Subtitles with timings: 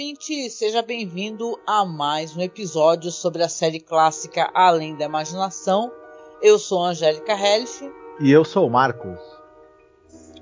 [0.00, 0.48] Ouvinte!
[0.48, 5.92] Seja bem-vindo a mais um episódio sobre a série clássica Além da Imaginação.
[6.40, 7.82] Eu sou Angélica Helf.
[8.18, 9.20] E eu sou o Marcos.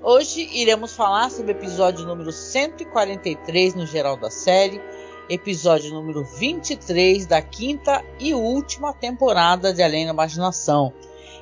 [0.01, 4.81] Hoje iremos falar sobre o episódio número 143 no geral da série,
[5.29, 10.93] episódio número 23 da quinta e última temporada de Além da Imaginação.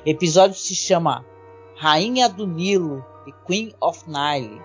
[0.04, 1.24] O episódio se chama
[1.76, 4.60] Rainha do Nilo, The Queen of Nile.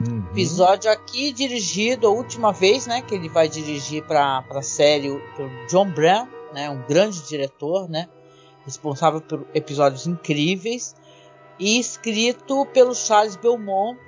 [0.00, 0.24] Uhum.
[0.30, 5.50] Episódio aqui dirigido a última vez, né, que ele vai dirigir para a série por
[5.68, 8.08] John Brown, né, um grande diretor, né,
[8.64, 10.96] responsável por episódios incríveis
[11.58, 14.00] e escrito pelo Charles Belmont,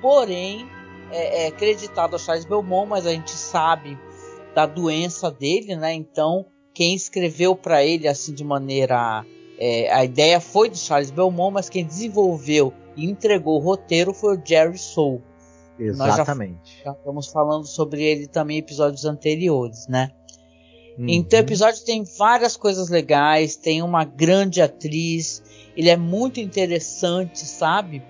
[0.00, 0.68] porém
[1.10, 3.98] é, é creditado a Charles Belmont, mas a gente sabe
[4.54, 5.92] da doença dele, né?
[5.92, 9.24] Então quem escreveu para ele assim de maneira
[9.58, 14.36] é, a ideia foi de Charles Belmont, mas quem desenvolveu e entregou o roteiro foi
[14.36, 15.29] o Jerry Soule.
[15.84, 16.78] Exatamente.
[16.78, 20.10] Já, já estamos falando sobre ele também em episódios anteriores, né?
[20.98, 21.06] Uhum.
[21.08, 25.42] Então o episódio tem várias coisas legais, tem uma grande atriz,
[25.76, 28.02] ele é muito interessante, sabe?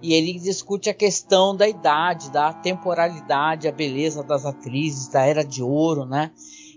[0.00, 5.42] E ele discute a questão da idade, da temporalidade, a beleza das atrizes, da era
[5.42, 6.30] de ouro, né?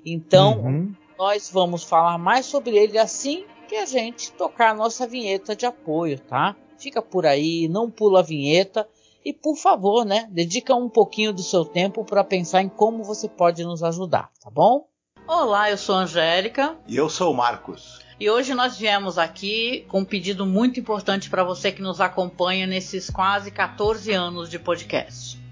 [0.05, 0.93] Então, uhum.
[1.17, 5.65] nós vamos falar mais sobre ele assim que a gente tocar a nossa vinheta de
[5.65, 6.55] apoio, tá?
[6.77, 8.87] Fica por aí, não pula a vinheta
[9.23, 13.27] e por favor, né, dedica um pouquinho do seu tempo para pensar em como você
[13.27, 14.87] pode nos ajudar, tá bom?
[15.27, 16.77] Olá, eu sou a Angélica.
[16.87, 17.99] E eu sou o Marcos.
[18.19, 22.65] E hoje nós viemos aqui com um pedido muito importante para você que nos acompanha
[22.65, 25.37] nesses quase 14 anos de podcast.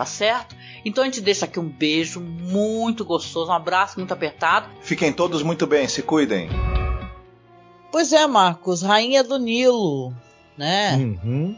[0.00, 0.56] tá certo?
[0.82, 4.66] Então a gente deixa aqui um beijo muito gostoso, um abraço muito apertado.
[4.80, 6.48] Fiquem todos muito bem, se cuidem.
[7.92, 10.14] Pois é, Marcos, Rainha do Nilo,
[10.56, 10.96] né?
[10.96, 11.54] Uhum.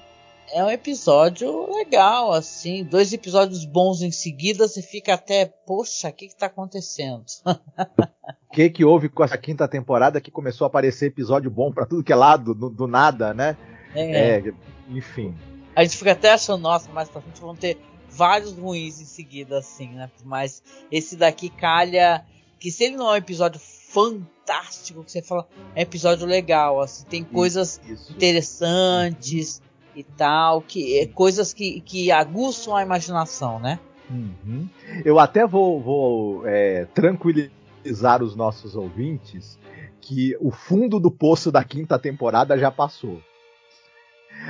[0.52, 6.12] É um episódio legal, assim, dois episódios bons em seguida, você fica até, poxa, o
[6.12, 7.25] que que tá acontecendo?
[8.50, 11.86] O que que houve com essa quinta temporada que começou a aparecer episódio bom para
[11.86, 13.56] tudo que é lado, do, do nada, né?
[13.94, 14.40] É.
[14.40, 14.52] é.
[14.90, 15.34] Enfim.
[15.75, 17.78] A gente fica até achando, nossa, mais pra frente vão ter
[18.12, 20.11] vários ruins em seguida, assim, né?
[20.25, 22.25] Mas esse daqui calha.
[22.59, 27.05] Que se ele não é um episódio fantástico, que você fala, é episódio legal, assim,
[27.06, 28.12] tem coisas Isso.
[28.12, 29.61] interessantes
[29.97, 33.81] e tal, que é coisas que, que aguçam a imaginação, né?
[34.09, 34.69] Uhum.
[35.05, 39.59] Eu até vou, vou é, tranquilizar os nossos ouvintes
[40.00, 43.20] que o fundo do poço da quinta temporada já passou.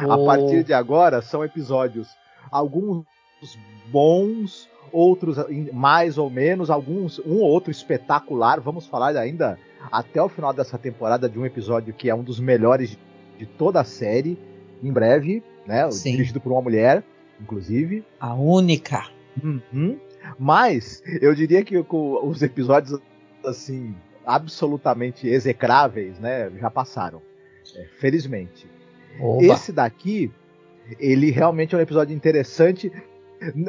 [0.06, 0.12] Oh.
[0.12, 2.08] A partir de agora são episódios
[2.50, 3.04] alguns
[3.86, 5.36] bons, outros
[5.72, 8.60] mais ou menos, alguns um ou outro espetacular.
[8.60, 9.58] Vamos falar ainda
[9.90, 12.98] até o final dessa temporada de um episódio que é um dos melhores de
[13.42, 14.38] de toda a série,
[14.82, 15.90] em breve, né?
[15.90, 16.12] Sim.
[16.12, 17.02] Dirigido por uma mulher,
[17.40, 18.04] inclusive.
[18.20, 19.08] A única.
[19.42, 19.98] Uhum.
[20.38, 23.00] Mas eu diria que os episódios
[23.44, 23.94] assim
[24.24, 27.20] absolutamente execráveis, né, já passaram.
[27.74, 28.66] É, felizmente.
[29.20, 29.44] Oba.
[29.44, 30.30] Esse daqui,
[31.00, 32.92] ele realmente é um episódio interessante.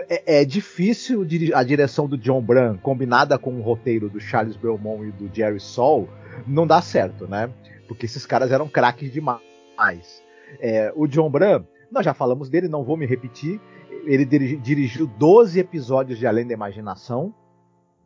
[0.08, 1.26] É, é, difícil
[1.56, 5.60] a direção do John Bran combinada com o roteiro do Charles Belmont e do Jerry
[5.60, 6.08] Sol
[6.46, 7.50] não dá certo, né?
[7.88, 10.24] Porque esses caras eram craques demais.
[10.60, 13.60] É, o John Bran, nós já falamos dele, não vou me repetir.
[14.06, 17.34] Ele dirigi, dirigiu 12 episódios de Além da Imaginação.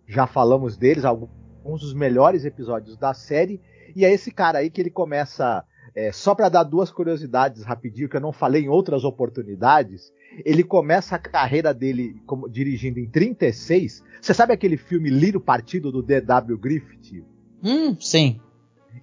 [0.07, 3.61] Já falamos deles, alguns dos melhores episódios da série.
[3.95, 5.65] E é esse cara aí que ele começa.
[5.97, 10.13] É, só para dar duas curiosidades rapidinho, que eu não falei em outras oportunidades.
[10.45, 14.03] Ele começa a carreira dele como, dirigindo em 36.
[14.21, 16.55] Você sabe aquele filme Liro Partido do D.W.
[16.59, 17.25] Griffith?
[17.63, 18.39] Hum, sim.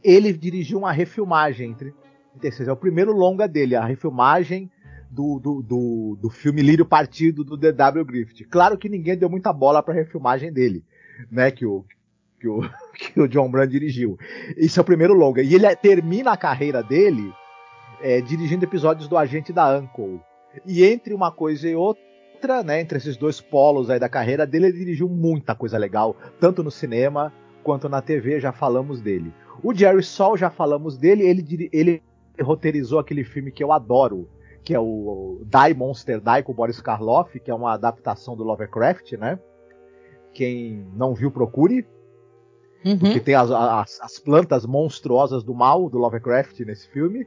[0.05, 2.69] Ele dirigiu uma refilmagem em 36.
[2.69, 4.71] É o primeiro longa dele, a refilmagem
[5.11, 8.05] do, do, do, do filme Lírio Partido do D.W.
[8.05, 8.47] Griffith.
[8.49, 10.85] Claro que ninguém deu muita bola para a refilmagem dele,
[11.29, 11.51] né?
[11.51, 11.85] Que o,
[12.45, 12.61] que o,
[12.95, 14.19] que o John Brand dirigiu.
[14.57, 15.43] Esse é o primeiro longa.
[15.43, 17.33] E ele termina a carreira dele
[18.03, 20.21] é, dirigindo episódios do Agente da Uncle.
[20.67, 24.67] E entre uma coisa e outra, né, entre esses dois polos aí da carreira dele,
[24.67, 27.33] ele dirigiu muita coisa legal, tanto no cinema
[27.63, 29.33] quanto na TV, já falamos dele.
[29.63, 32.03] O Jerry Sol, já falamos dele, ele, ele
[32.41, 34.29] roteirizou aquele filme que eu adoro,
[34.63, 38.45] que é o Die Monster Die com o Boris Karloff, que é uma adaptação do
[38.45, 39.39] Lovecraft, né?
[40.35, 41.87] Quem não viu, procure.
[42.85, 42.99] Uhum.
[42.99, 47.27] Porque tem as, as, as, plantas monstruosas do mal do Lovecraft nesse filme.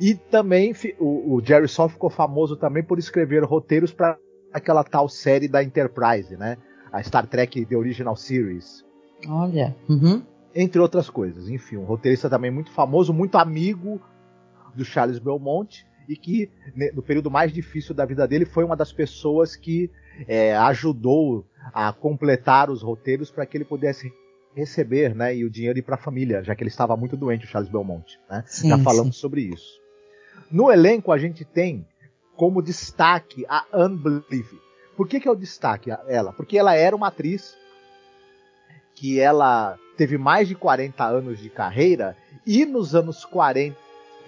[0.00, 4.16] E também o, o Jerry Saul ficou famoso também por escrever roteiros para
[4.52, 6.56] aquela tal série da Enterprise, né?
[6.92, 8.84] A Star Trek The Original Series.
[9.26, 9.74] Olha.
[9.88, 10.22] Uhum.
[10.54, 11.48] Entre outras coisas.
[11.48, 14.00] Enfim, um roteirista também muito famoso, muito amigo
[14.74, 16.50] do Charles Belmont e que
[16.94, 19.90] no período mais difícil da vida dele foi uma das pessoas que
[20.26, 24.12] é, ajudou a completar os roteiros para que ele pudesse
[24.54, 27.44] receber, né, e o dinheiro ir para a família, já que ele estava muito doente,
[27.44, 28.44] o Charles Belmont, né?
[28.46, 29.20] Sim, já falamos sim.
[29.20, 29.80] sobre isso.
[30.50, 31.86] No elenco a gente tem
[32.36, 34.50] como destaque a Anne Blyth.
[34.96, 36.32] Por que, que é o destaque ela?
[36.32, 37.56] Porque ela era uma atriz
[38.94, 42.16] que ela teve mais de 40 anos de carreira
[42.46, 43.76] e nos anos 40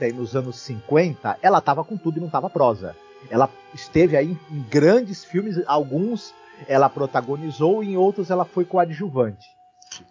[0.00, 2.96] e nos anos 50, ela estava com tudo e não estava prosa.
[3.30, 6.34] Ela esteve aí em grandes filmes, alguns
[6.66, 9.46] ela protagonizou e em outros ela foi coadjuvante.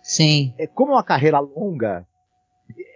[0.03, 0.53] Sim.
[0.57, 2.05] É, como é uma carreira longa,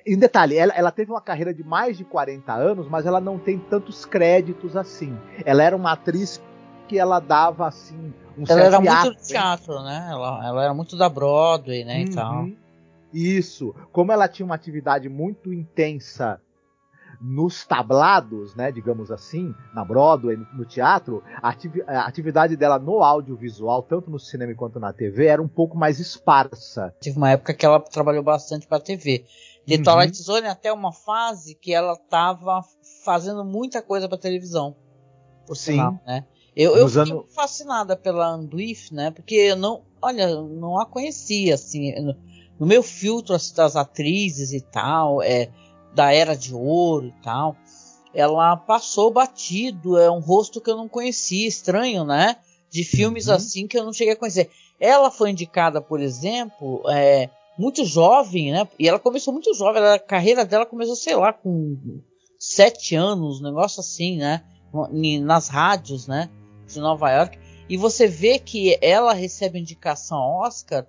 [0.06, 3.40] em detalhe, ela, ela, teve uma carreira de mais de 40 anos, mas ela não
[3.40, 5.18] tem tantos créditos assim.
[5.44, 6.42] Ela era uma atriz
[6.88, 10.08] que ela dava assim um ela era muito do teatro, né?
[10.12, 12.02] Ela, ela, era muito da Broadway, né, uhum.
[12.02, 12.50] e tal.
[13.14, 13.74] Isso.
[13.92, 16.42] Como ela tinha uma atividade muito intensa
[17.22, 22.80] nos tablados, né, digamos assim, na Broadway, no, no teatro, a, ativi a, atividade dela
[22.80, 26.94] no audiovisual, tanto no cinema quanto na TV, era um pouco mais esparsa.
[27.00, 29.26] Tive uma época que ela trabalhou bastante para TV.
[29.66, 29.84] De uhum.
[29.84, 32.62] Twilight Zone até uma fase que ela estava
[33.04, 34.76] fazendo muita coisa para televisão.
[35.48, 35.74] Por Sim.
[35.74, 36.26] Sinal, né?
[36.56, 37.34] Eu, eu fiquei anos...
[37.34, 39.12] fascinada pela Anduif, né?
[39.12, 42.16] Porque eu não, olha, não a conhecia, assim, no,
[42.60, 45.50] no meu filtro assim, das atrizes e tal, é,
[45.96, 47.56] da Era de Ouro e tal,
[48.14, 52.38] ela passou batido, é um rosto que eu não conhecia, estranho, né?
[52.70, 53.34] De filmes uhum.
[53.34, 54.52] assim que eu não cheguei a conhecer.
[54.80, 58.68] Ela foi indicada, por exemplo, é, muito jovem, né?
[58.78, 61.78] E ela começou muito jovem, a carreira dela começou, sei lá, com
[62.38, 64.44] sete anos, um negócio assim, né?
[65.22, 66.30] Nas rádios, né?
[66.68, 67.40] De Nova York.
[67.70, 70.86] E você vê que ela recebe indicação Oscar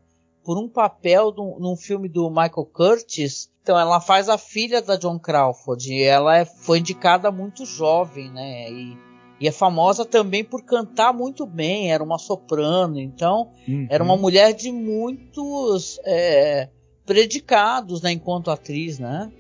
[0.46, 5.18] por um papel num filme do Michael Curtis então, ela faz a filha da John
[5.18, 5.92] Crawford.
[5.92, 8.70] E ela é, foi indicada muito jovem, né?
[8.70, 8.96] E,
[9.40, 11.90] e, é famosa também por cantar muito bem.
[11.90, 13.00] Era uma soprano.
[13.00, 13.88] Então, uhum.
[13.90, 16.68] era uma mulher de muitos é,
[17.04, 18.12] predicados, né?
[18.12, 19.32] Enquanto atriz, né?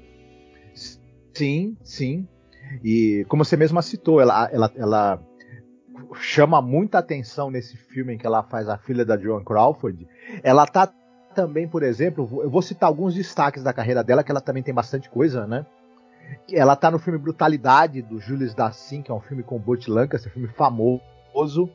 [1.32, 2.26] Sim, sim.
[2.82, 5.22] E como você mesma citou, ela, ela, ela
[6.14, 10.06] chama muita atenção nesse filme em que ela faz a filha da Joan Crawford.
[10.42, 10.92] Ela tá
[11.34, 14.72] também, por exemplo, eu vou citar alguns destaques da carreira dela, que ela também tem
[14.72, 15.66] bastante coisa, né?
[16.50, 20.32] Ela tá no filme Brutalidade, do Julius Dassin, que é um filme com Burt Lancaster,
[20.32, 21.70] filme famoso.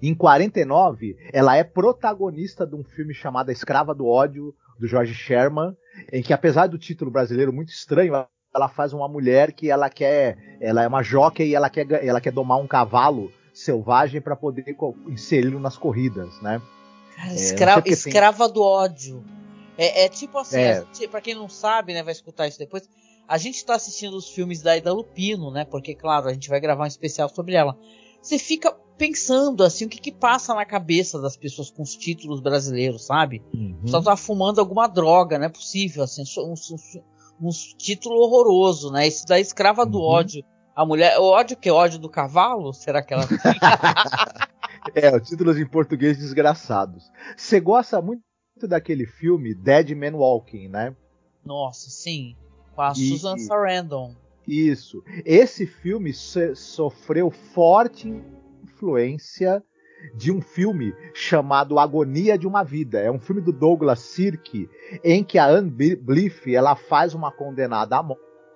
[0.00, 5.76] Em 49, ela é protagonista de um filme chamado Escrava do Ódio, do George Sherman,
[6.12, 8.14] em que, apesar do título brasileiro muito estranho,
[8.54, 12.20] ela faz uma mulher que ela quer, ela é uma jockey e ela quer, ela
[12.20, 14.76] quer domar um cavalo selvagem para poder
[15.08, 16.60] inseri-lo nas corridas, né?
[17.16, 19.24] Cara, é, escra escrava do ódio.
[19.76, 20.84] É, é tipo assim, é.
[21.10, 22.88] para quem não sabe, né, vai escutar isso depois.
[23.26, 25.64] a gente está assistindo os filmes da Ida Lupino, né?
[25.64, 27.76] Porque, claro, a gente vai gravar um especial sobre ela.
[28.20, 32.40] Você fica pensando assim, o que, que passa na cabeça das pessoas com os títulos
[32.40, 33.42] brasileiros, sabe?
[33.52, 33.80] Uhum.
[33.86, 37.02] Só tá fumando alguma droga, não é possível, assim, um, um,
[37.40, 39.06] um título horroroso, né?
[39.06, 40.04] Esse da escrava do uhum.
[40.04, 40.44] ódio.
[40.74, 42.72] A mulher, o ódio que é ódio do cavalo?
[42.72, 43.26] Será que ela
[44.94, 47.10] É, os títulos em português desgraçados.
[47.36, 48.22] Você gosta muito
[48.62, 50.96] daquele filme Dead Man Walking, né?
[51.44, 52.36] Nossa, sim.
[52.74, 54.14] Com a e, Susan Sarandon.
[54.46, 55.02] Isso.
[55.24, 58.08] Esse filme so sofreu forte
[58.62, 59.62] influência
[60.14, 63.00] de um filme chamado Agonia de uma Vida.
[63.00, 64.68] É um filme do Douglas Sirk,
[65.02, 68.02] em que a Anne Bliff ela faz uma condenada à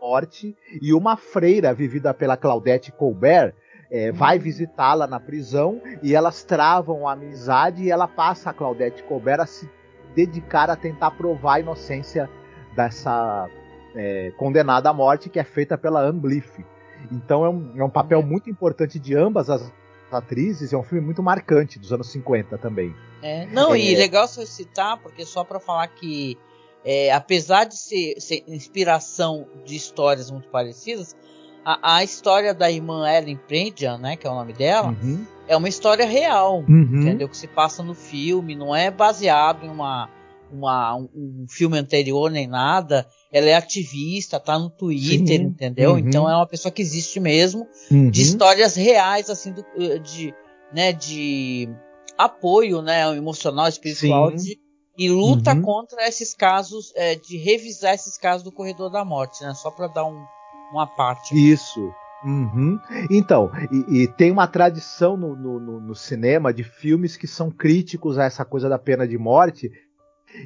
[0.00, 3.55] morte e uma freira vivida pela Claudette Colbert
[3.91, 9.03] é, vai visitá-la na prisão e elas travam a amizade e ela passa a Claudette
[9.05, 9.69] Colbert a se
[10.15, 12.29] dedicar a tentar provar a inocência
[12.75, 13.49] dessa
[13.95, 16.65] é, condenada à morte que é feita pela Anne Bliff.
[17.12, 19.73] Então é um, é um papel muito importante de ambas as
[20.11, 22.95] atrizes, é um filme muito marcante dos anos 50 também.
[23.23, 26.39] É, não, é, e legal você citar, porque só para falar que
[26.85, 31.17] é, apesar de ser, ser, inspiração de histórias muito parecidas,
[31.65, 35.27] a, a, história da irmã Ellen Prendian, né, que é o nome dela, uhum.
[35.49, 37.01] é uma história real, uhum.
[37.03, 37.29] entendeu?
[37.29, 40.09] Que se passa no filme, não é baseado em uma
[40.53, 43.07] uma, um, um, filme anterior nem nada.
[43.33, 45.47] Ela é ativista, tá no Twitter, Sim.
[45.47, 45.93] entendeu?
[45.93, 45.99] Uhum.
[45.99, 48.11] Então é uma pessoa que existe mesmo, uhum.
[48.11, 50.35] de histórias reais, assim, do, eh, de,
[50.73, 51.69] né, de
[52.17, 54.59] apoio, né, emocional, espiritual, de,
[54.99, 55.62] e luta uhum.
[55.62, 59.53] contra esses casos, é, de revisar esses casos do corredor da morte, né?
[59.53, 60.25] Só para dar um,
[60.73, 61.35] uma parte.
[61.35, 61.93] Isso.
[62.25, 62.79] Uhum.
[63.11, 68.19] Então, e, e, tem uma tradição no, no, no, cinema de filmes que são críticos
[68.19, 69.71] a essa coisa da pena de morte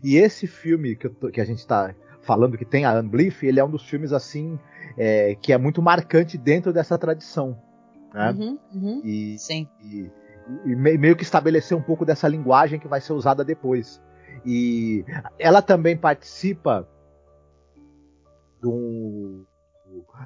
[0.03, 3.47] e esse filme que, tô, que a gente está falando que tem a Anne Bliff,
[3.47, 4.59] ele é um dos filmes assim
[4.97, 7.57] é, que é muito marcante dentro dessa tradição.
[8.13, 8.31] Né?
[8.31, 9.69] Uhum, uhum, e, sim.
[9.83, 10.11] E,
[10.65, 14.01] e, meio que estabelecer um pouco dessa linguagem que vai ser usada depois.
[14.45, 15.05] E
[15.39, 16.89] ela também participa
[18.61, 19.47] do.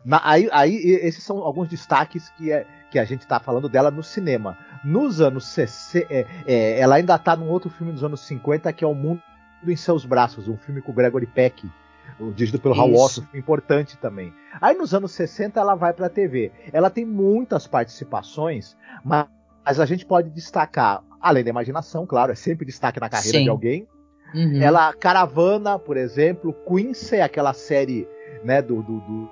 [0.05, 3.91] Na, aí, aí, esses são alguns destaques que, é, que a gente está falando dela
[3.91, 4.59] no cinema.
[4.85, 8.85] Nos anos 60, é, é, ela ainda está num outro filme dos anos 50 que
[8.85, 9.23] é O Mundo
[9.71, 11.69] em Seus Braços, um filme com o Gregory Peck,
[12.35, 14.33] dirigido pelo Hal Watson, importante também.
[14.61, 16.53] Aí nos anos 60 ela vai para a TV.
[16.73, 22.65] Ela tem muitas participações, mas a gente pode destacar, além da imaginação, claro, é sempre
[22.65, 23.45] destaque na carreira Sim.
[23.45, 23.89] de alguém.
[24.35, 24.61] Uhum.
[24.61, 28.09] Ela, Caravana, por exemplo, Quincy, aquela série
[28.43, 29.31] né, do, do, do,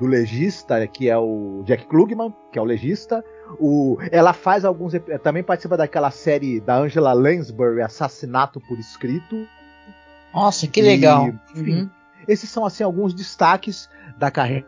[0.00, 3.24] do legista, que é o Jack Klugman, que é o legista.
[3.60, 4.92] O, ela faz alguns.
[5.22, 9.46] Também participa daquela série da Angela Lansbury, Assassinato por Escrito.
[10.34, 11.28] Nossa, que legal.
[11.28, 11.90] E, enfim, uhum.
[12.26, 14.66] esses são assim alguns destaques da carreira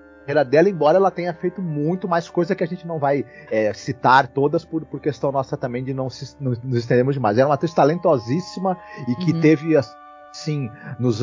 [0.49, 4.29] dela, embora ela tenha feito muito mais coisa que a gente não vai é, citar
[4.29, 7.37] todas por, por questão nossa também de não se, nos estendermos demais.
[7.37, 8.79] Ela é uma atriz talentosíssima
[9.09, 9.41] e que uhum.
[9.41, 11.21] teve assim nos,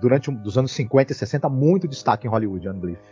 [0.00, 3.02] durante os anos 50 e 60 muito destaque em Hollywood, Anne Bliff.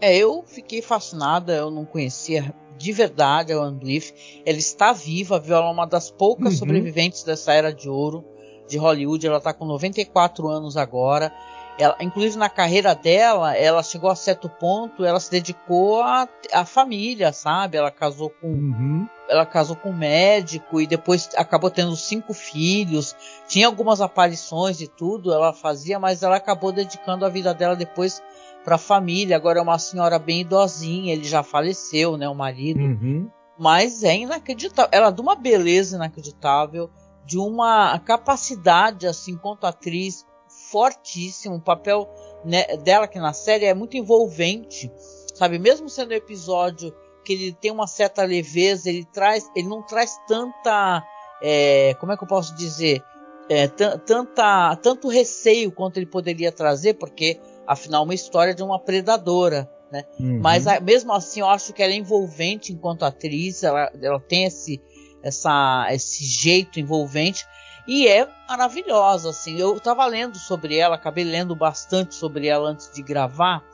[0.00, 4.42] É, eu fiquei fascinada, eu não conhecia de verdade a Anne Bliff.
[4.44, 5.56] Ela está viva, viu?
[5.56, 6.58] Ela é uma das poucas uhum.
[6.58, 8.35] sobreviventes dessa era de ouro
[8.68, 9.26] de Hollywood.
[9.26, 11.32] Ela está com 94 anos agora.
[11.78, 16.64] Ela, inclusive na carreira dela, ela chegou a certo ponto, ela se dedicou à, à
[16.64, 17.76] família, sabe?
[17.76, 19.06] Ela casou com uhum.
[19.28, 23.14] ela casou com um médico e depois acabou tendo cinco filhos.
[23.46, 28.22] Tinha algumas aparições e tudo, ela fazia, mas ela acabou dedicando a vida dela depois
[28.64, 29.36] para a família.
[29.36, 32.80] Agora é uma senhora bem idosinha, ele já faleceu, né, o marido.
[32.80, 33.30] Uhum.
[33.58, 34.90] Mas é inacreditável.
[34.90, 36.90] Ela é de uma beleza inacreditável
[37.26, 40.24] de uma capacidade, assim, enquanto atriz,
[40.70, 41.56] fortíssimo.
[41.56, 42.08] O papel
[42.44, 44.90] né, dela aqui na série é muito envolvente,
[45.34, 45.58] sabe?
[45.58, 50.16] Mesmo sendo um episódio que ele tem uma certa leveza, ele traz, ele não traz
[50.28, 51.04] tanta,
[51.42, 53.02] é, como é que eu posso dizer,
[53.48, 59.68] é, tanta, tanto receio quanto ele poderia trazer, porque afinal uma história de uma predadora,
[59.90, 60.04] né?
[60.20, 60.40] Uhum.
[60.40, 64.80] Mas mesmo assim eu acho que ela é envolvente enquanto atriz, ela, ela tem esse
[65.22, 67.44] essa, esse jeito envolvente
[67.86, 69.58] e é maravilhosa, assim.
[69.58, 73.64] Eu estava lendo sobre ela, acabei lendo bastante sobre ela antes de gravar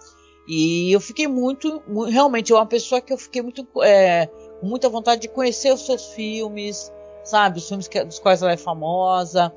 [0.47, 4.27] e eu fiquei muito, realmente é uma pessoa que eu fiquei muito é,
[4.61, 8.53] com muita vontade de conhecer os seus filmes, sabe, os filmes que, dos quais ela
[8.53, 9.53] é famosa,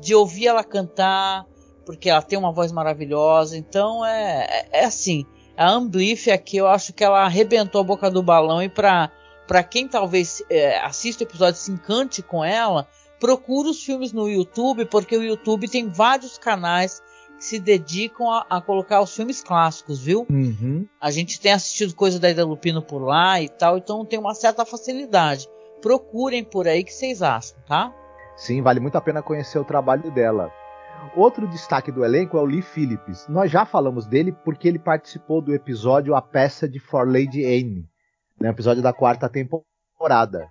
[0.00, 1.46] de ouvir ela cantar,
[1.84, 3.56] porque ela tem uma voz maravilhosa.
[3.56, 8.10] Então é, é, é assim, a Ambliff aqui eu acho que ela arrebentou a boca
[8.10, 9.12] do balão e para
[9.50, 12.86] para quem talvez é, assista o episódio e se encante com ela,
[13.18, 17.02] procura os filmes no YouTube, porque o YouTube tem vários canais
[17.36, 20.24] que se dedicam a, a colocar os filmes clássicos, viu?
[20.30, 20.86] Uhum.
[21.00, 24.34] A gente tem assistido coisa da Ida Lupino por lá e tal, então tem uma
[24.34, 25.48] certa facilidade.
[25.82, 27.92] Procurem por aí que vocês acham, tá?
[28.36, 30.48] Sim, vale muito a pena conhecer o trabalho dela.
[31.16, 33.26] Outro destaque do elenco é o Lee Phillips.
[33.26, 37.90] Nós já falamos dele porque ele participou do episódio A Peça de For Lady Anne,
[38.40, 40.48] né, episódio da quarta temporada.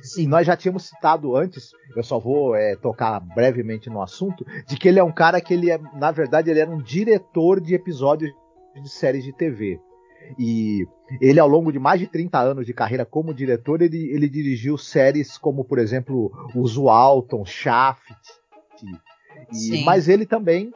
[0.00, 4.76] Sim, nós já tínhamos citado antes, eu só vou é, tocar brevemente no assunto, de
[4.76, 7.74] que ele é um cara que ele é, na verdade, ele era um diretor de
[7.74, 8.32] episódios
[8.74, 9.78] de séries de TV.
[10.38, 10.86] E
[11.20, 14.78] ele, ao longo de mais de 30 anos de carreira como diretor, ele, ele dirigiu
[14.78, 18.16] séries como, por exemplo, Os Walton, Shaft.
[19.52, 20.72] E, mas ele também,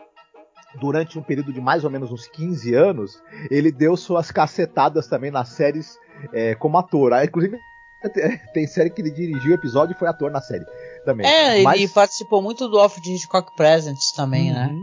[0.78, 5.31] durante um período de mais ou menos uns 15 anos, ele deu suas cacetadas também
[5.31, 5.99] nas séries
[6.32, 7.12] é, como ator.
[7.12, 7.58] Ah, inclusive,
[8.54, 10.64] tem série que ele dirigiu o episódio e foi ator na série
[11.04, 11.26] também.
[11.26, 11.80] É, Mas...
[11.80, 14.66] ele participou muito do Off de Hitchcock Presents também, né?
[14.66, 14.76] uhum.
[14.78, 14.82] né?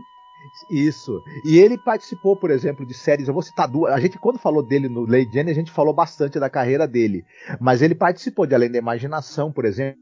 [0.70, 1.22] Isso.
[1.46, 3.28] E ele participou, por exemplo, de séries.
[3.28, 3.94] Eu vou citar duas.
[3.94, 7.24] A gente, quando falou dele no Lady Jane, a gente falou bastante da carreira dele.
[7.62, 9.98] Mas ele participou de Além da Imaginação, por exemplo,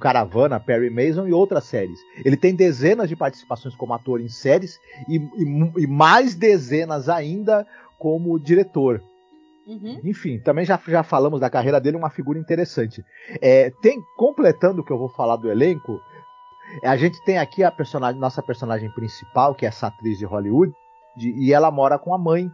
[0.00, 1.98] Caravana, Perry Mason e outras séries.
[2.24, 7.66] Ele tem dezenas de participações como ator em séries e, e, e mais dezenas ainda
[7.98, 9.00] como diretor.
[9.66, 10.00] Uhum.
[10.04, 13.04] Enfim, também já, já falamos da carreira dele, uma figura interessante.
[13.40, 16.00] É, tem completando o que eu vou falar do elenco,
[16.82, 20.72] a gente tem aqui a personagem, nossa personagem principal, que é essa atriz de Hollywood,
[21.16, 22.50] e ela mora com a mãe.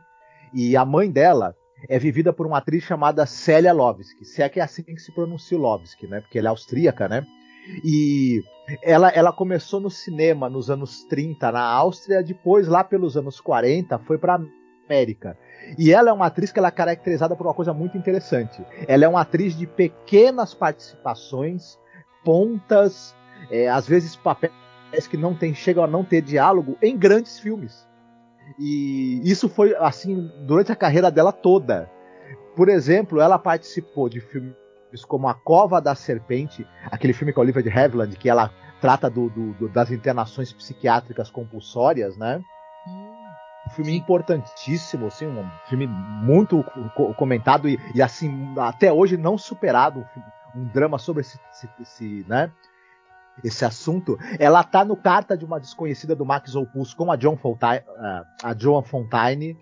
[0.53, 1.55] E a mãe dela
[1.89, 4.25] é vivida por uma atriz chamada Célia Lovsky.
[4.25, 6.21] Se é que é assim que se pronuncia o Lovsky, né?
[6.21, 7.25] Porque ela é austríaca, né?
[7.85, 8.43] E
[8.83, 13.99] ela, ela começou no cinema nos anos 30 na Áustria, depois lá pelos anos 40
[14.01, 14.41] foi para
[15.79, 18.65] E ela é uma atriz que ela é caracterizada por uma coisa muito interessante.
[18.89, 21.79] Ela é uma atriz de pequenas participações,
[22.25, 23.15] pontas,
[23.51, 24.53] é, às vezes papéis
[25.09, 27.87] que não tem, chegam a não ter diálogo em grandes filmes.
[28.59, 31.91] E isso foi assim durante a carreira dela toda.
[32.57, 34.55] Por exemplo, ela participou de filmes
[35.07, 39.09] como A Cova da Serpente, aquele filme com a Olivia de Havilland, que ela trata
[39.09, 42.43] do, do, do, das internações psiquiátricas compulsórias, né?
[43.75, 46.65] Filme importantíssimo, assim, um filme muito
[47.17, 50.05] comentado e, e assim, até hoje não superado,
[50.55, 52.51] um, um drama sobre esse, esse, esse, né,
[53.45, 54.19] esse assunto.
[54.39, 57.85] Ela tá no Carta de uma Desconhecida do Max Opus com a John Fontaine,
[58.43, 59.57] a Joan Fontaine,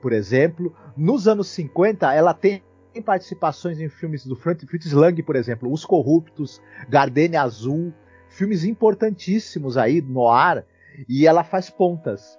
[0.00, 0.74] por exemplo.
[0.96, 2.62] Nos anos 50, ela tem
[3.04, 7.92] participações em filmes do Fritz Lang, por exemplo, Os Corruptos, Gardenia Azul,
[8.28, 10.64] filmes importantíssimos aí no ar,
[11.08, 12.38] e ela faz pontas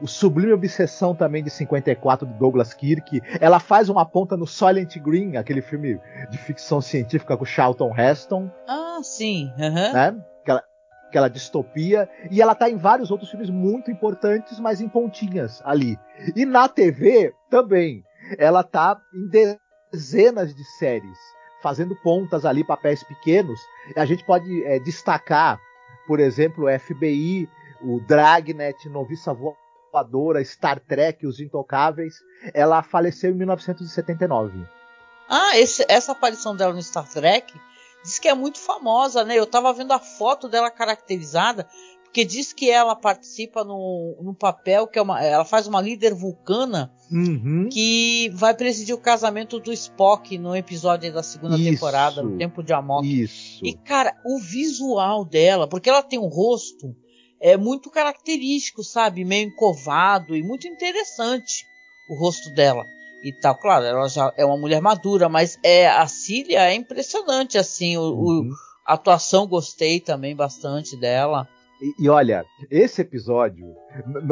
[0.00, 3.22] o Sublime Obsessão também de 54 do Douglas Kirk.
[3.40, 8.50] Ela faz uma ponta no Silent Green, aquele filme de ficção científica com Charlton Heston.
[8.68, 9.52] Ah, sim.
[9.58, 9.92] Uhum.
[9.92, 10.16] Né?
[10.42, 10.62] Aquela,
[11.08, 12.08] aquela distopia.
[12.30, 15.98] E ela tá em vários outros filmes muito importantes, mas em pontinhas ali.
[16.34, 18.02] E na TV também.
[18.38, 19.28] Ela tá em
[19.92, 21.18] dezenas de séries,
[21.62, 23.60] fazendo pontas ali, papéis pequenos.
[23.94, 25.58] A gente pode é, destacar,
[26.06, 27.46] por exemplo, o FBI,
[27.82, 29.54] o Dragnet, Noviça Voa
[29.94, 32.16] voadora, Star Trek, Os Intocáveis.
[32.52, 34.66] Ela faleceu em 1979.
[35.28, 37.54] Ah, esse, essa aparição dela no Star Trek
[38.02, 39.38] diz que é muito famosa, né?
[39.38, 41.66] Eu tava vendo a foto dela caracterizada,
[42.02, 46.12] porque diz que ela participa no, no papel que é uma, ela faz uma líder
[46.12, 47.68] vulcana uhum.
[47.72, 51.70] que vai presidir o casamento do Spock no episódio da segunda Isso.
[51.70, 53.08] temporada, no Tempo de Amok.
[53.08, 53.64] Isso.
[53.64, 56.94] E cara, o visual dela, porque ela tem um rosto
[57.44, 59.22] é muito característico, sabe?
[59.22, 61.66] Meio encovado e muito interessante
[62.08, 62.86] o rosto dela
[63.22, 63.54] e tal.
[63.54, 67.98] Claro, ela já é uma mulher madura, mas é a Cília é impressionante, assim.
[67.98, 68.48] O, uhum.
[68.48, 68.54] o
[68.86, 71.46] a atuação gostei também bastante dela.
[71.82, 73.74] E, e olha, esse episódio,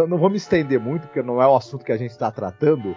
[0.08, 2.96] não vou me estender muito, porque não é o assunto que a gente está tratando,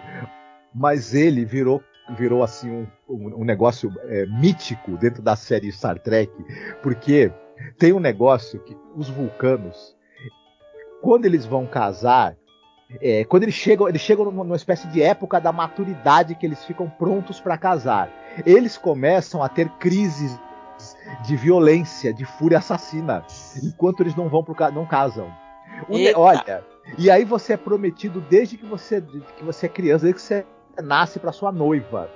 [0.74, 1.82] mas ele virou
[2.16, 6.32] virou assim um, um, um negócio é, mítico dentro da série Star Trek,
[6.80, 7.32] porque
[7.78, 9.95] tem um negócio que os vulcanos
[11.06, 12.36] quando eles vão casar,
[13.00, 16.90] é, quando eles chegam, eles chegam numa espécie de época da maturidade que eles ficam
[16.90, 18.10] prontos para casar.
[18.44, 20.36] Eles começam a ter crises
[21.24, 23.24] de violência, de fúria assassina,
[23.62, 25.30] enquanto eles não vão pro não casam.
[26.16, 26.64] olha,
[26.98, 29.00] e aí você é prometido desde que você
[29.36, 30.44] que você é criança, desde que você
[30.82, 32.10] nasce para sua noiva.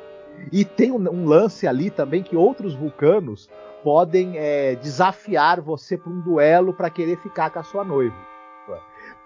[0.50, 3.48] E tem um, um, lance ali também que outros vulcanos
[3.84, 8.30] podem é, desafiar você para um duelo para querer ficar com a sua noiva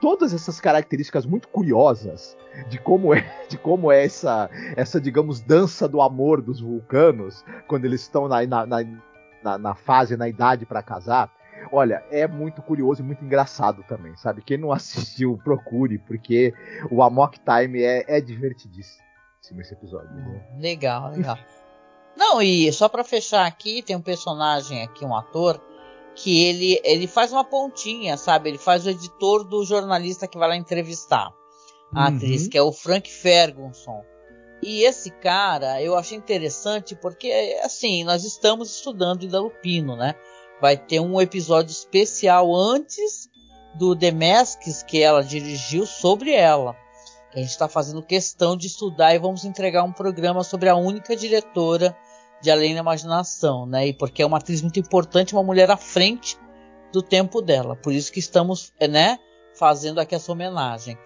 [0.05, 2.37] todas essas características muito curiosas
[2.69, 7.87] de como é, de como é essa, essa digamos, dança do amor dos vulcanos, quando
[7.87, 11.33] eles estão na, na, na, na fase, na idade para casar.
[11.73, 14.43] Olha, é muito curioso e muito engraçado também, sabe?
[14.43, 16.53] Quem não assistiu, procure, porque
[16.91, 19.03] o Amok Time é, é divertidíssimo
[19.59, 20.11] esse episódio.
[20.11, 20.43] Né?
[20.59, 21.39] Legal, legal.
[22.15, 25.59] Não, e só para fechar aqui, tem um personagem aqui, um ator,
[26.15, 28.51] que ele, ele faz uma pontinha, sabe?
[28.51, 31.33] Ele faz o editor do jornalista que vai lá entrevistar
[31.95, 32.17] a uhum.
[32.17, 34.03] atriz, que é o Frank Ferguson.
[34.63, 40.15] E esse cara eu achei interessante porque, assim, nós estamos estudando Ida Lupino, né?
[40.61, 43.29] Vai ter um episódio especial antes
[43.75, 46.77] do Masks que ela dirigiu sobre ela.
[47.35, 51.17] A gente está fazendo questão de estudar e vamos entregar um programa sobre a única
[51.17, 51.95] diretora
[52.45, 53.89] de Além da Imaginação, né?
[53.89, 56.37] E porque é uma atriz muito importante, uma mulher à frente
[56.93, 57.75] do tempo dela.
[57.75, 59.19] Por isso que estamos, né,
[59.59, 60.99] fazendo aqui essa homenagem.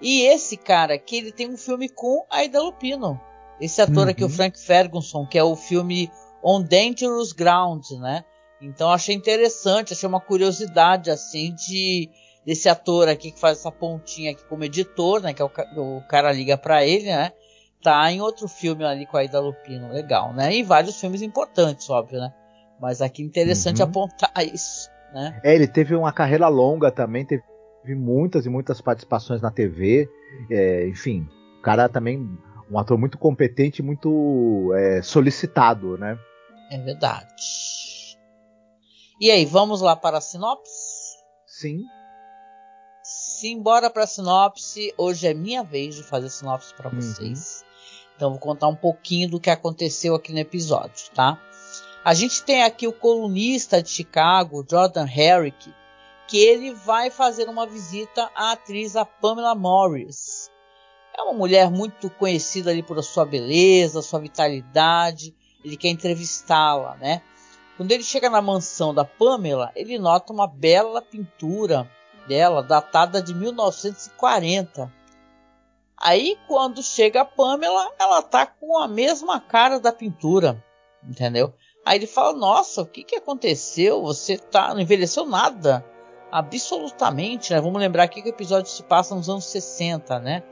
[0.00, 3.20] E esse cara aqui, ele tem um filme com Aida Lupino.
[3.60, 4.10] Esse ator uhum.
[4.10, 4.32] aqui, o uhum.
[4.32, 6.10] Frank Ferguson, que é o filme
[6.42, 8.24] On Dangerous Ground, né?
[8.60, 12.10] Então achei interessante, achei uma curiosidade assim de
[12.44, 15.32] desse ator aqui que faz essa pontinha aqui como editor, né?
[15.32, 17.32] Que é o, o cara liga para ele, né?
[17.82, 20.54] Tá em outro filme ali com a Aida Lupino, legal, né?
[20.54, 22.32] E vários filmes importantes, óbvio, né?
[22.80, 23.88] Mas aqui interessante uhum.
[23.88, 25.40] apontar isso, né?
[25.42, 27.42] É, ele teve uma carreira longa também, teve
[27.94, 30.08] muitas e muitas participações na TV,
[30.50, 32.38] é, enfim, o cara também
[32.70, 36.18] um ator muito competente, muito é, solicitado, né?
[36.70, 38.16] É verdade.
[39.20, 41.18] E aí, vamos lá para a sinopse?
[41.46, 41.84] Sim.
[43.04, 44.92] Simbora para a sinopse.
[44.96, 47.00] Hoje é minha vez de fazer sinopse para uhum.
[47.00, 47.64] vocês.
[48.16, 51.40] Então vou contar um pouquinho do que aconteceu aqui no episódio, tá?
[52.04, 55.72] A gente tem aqui o colunista de Chicago, Jordan Herrick,
[56.26, 60.50] que ele vai fazer uma visita à atriz a Pamela Morris.
[61.16, 65.34] É uma mulher muito conhecida ali por sua beleza, sua vitalidade.
[65.64, 67.22] Ele quer entrevistá-la, né?
[67.76, 71.88] Quando ele chega na mansão da Pamela, ele nota uma bela pintura
[72.26, 74.92] dela, datada de 1940.
[76.02, 80.62] Aí, quando chega a Pamela, ela tá com a mesma cara da pintura,
[81.08, 81.54] entendeu?
[81.84, 84.02] Aí ele fala: Nossa, o que, que aconteceu?
[84.02, 85.84] Você tá, não envelheceu nada,
[86.30, 87.60] absolutamente, né?
[87.60, 90.42] Vamos lembrar aqui que o episódio se passa nos anos 60, né?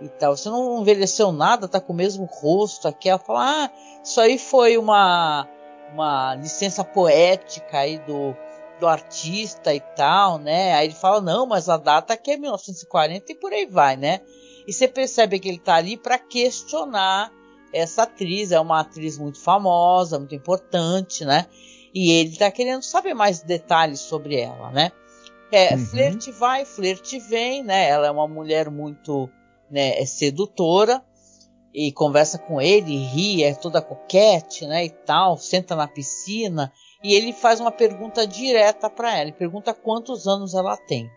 [0.00, 0.36] E tal.
[0.36, 3.08] Você não envelheceu nada, tá com o mesmo rosto aqui.
[3.08, 3.70] Ela fala: Ah,
[4.04, 5.48] isso aí foi uma
[5.92, 8.36] uma licença poética aí do,
[8.78, 10.74] do artista e tal, né?
[10.74, 14.20] Aí ele fala, não, mas a data aqui é 1940 e por aí vai, né?
[14.68, 17.32] E você percebe que ele tá ali para questionar
[17.72, 21.46] essa atriz, é uma atriz muito famosa, muito importante, né?
[21.94, 24.92] E ele tá querendo saber mais detalhes sobre ela, né?
[25.50, 25.86] É, uhum.
[25.86, 27.88] flerte vai, flerte vem, né?
[27.88, 29.30] Ela é uma mulher muito
[29.70, 31.02] né, sedutora,
[31.72, 37.14] e conversa com ele, ri, é toda coquete, né, e tal, senta na piscina e
[37.14, 41.08] ele faz uma pergunta direta para ela, ele pergunta quantos anos ela tem.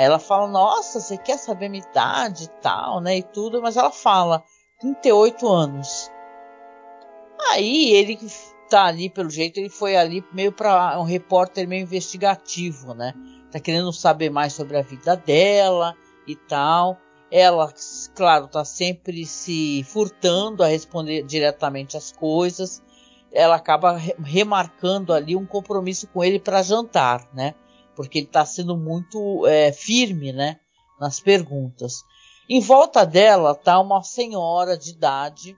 [0.00, 3.76] Aí ela fala: "Nossa, você quer saber minha idade e tal, né, e tudo", mas
[3.76, 4.42] ela fala:
[4.80, 6.10] "38 anos".
[7.50, 8.18] Aí ele
[8.70, 13.12] tá ali pelo jeito, ele foi ali meio para um repórter meio investigativo, né?
[13.52, 15.94] Tá querendo saber mais sobre a vida dela
[16.26, 16.96] e tal.
[17.30, 17.70] Ela,
[18.14, 22.82] claro, está sempre se furtando a responder diretamente as coisas.
[23.30, 27.54] Ela acaba remarcando ali um compromisso com ele para jantar, né?
[28.00, 30.58] Porque ele está sendo muito é, firme, né?
[30.98, 32.02] Nas perguntas.
[32.48, 35.54] Em volta dela está uma senhora de idade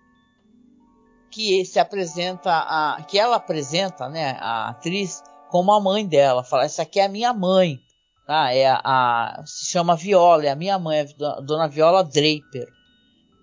[1.31, 4.37] que se apresenta a, que ela apresenta, né?
[4.41, 6.43] A atriz como a mãe dela.
[6.43, 7.79] Fala, essa aqui é a minha mãe.
[8.27, 8.53] Tá?
[8.53, 12.67] É a, a, se chama Viola, é a minha mãe, a Dona Viola Draper.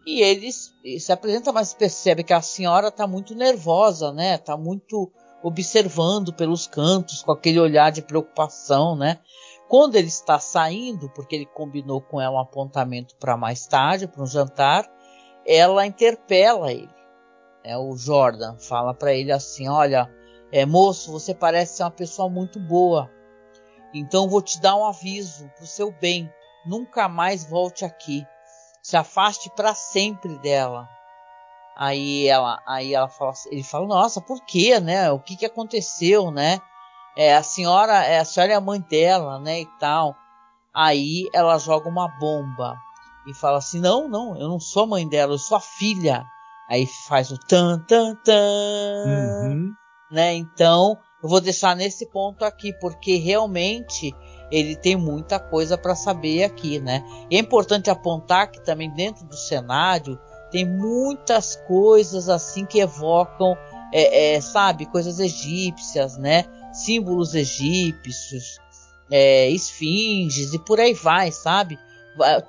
[0.05, 4.35] E eles se apresenta, mas percebe que a senhora está muito nervosa, né?
[4.35, 5.09] Está muito
[5.41, 9.19] observando pelos cantos, com aquele olhar de preocupação, né?
[9.67, 14.23] Quando ele está saindo, porque ele combinou com ela um apontamento para mais tarde, para
[14.23, 14.89] um jantar,
[15.45, 16.89] ela interpela ele.
[17.63, 20.09] É, o Jordan fala para ele assim: Olha,
[20.51, 23.09] é, moço, você parece ser uma pessoa muito boa.
[23.93, 26.31] Então vou te dar um aviso pro seu bem.
[26.65, 28.25] Nunca mais volte aqui.
[28.81, 30.87] Se afaste para sempre dela.
[31.79, 35.09] Aí ela, aí ela fala, ele fala, nossa, por quê, né?
[35.11, 36.59] O que que aconteceu, né?
[37.15, 40.13] É, a senhora, é, a senhora é a mãe dela, né, e tal.
[40.75, 42.77] Aí ela joga uma bomba
[43.25, 46.25] e fala assim, não, não, eu não sou a mãe dela, eu sou a filha.
[46.69, 49.73] Aí faz o tan tan tan, uhum.
[50.11, 50.33] né?
[50.33, 54.13] Então eu vou deixar nesse ponto aqui, porque realmente
[54.51, 57.03] ele tem muita coisa para saber aqui, né?
[57.29, 60.19] E é importante apontar que também dentro do cenário
[60.51, 63.57] tem muitas coisas assim que evocam,
[63.93, 66.45] é, é, sabe, coisas egípcias, né?
[66.71, 68.59] símbolos egípcios,
[69.11, 71.79] é, esfinges e por aí vai, sabe?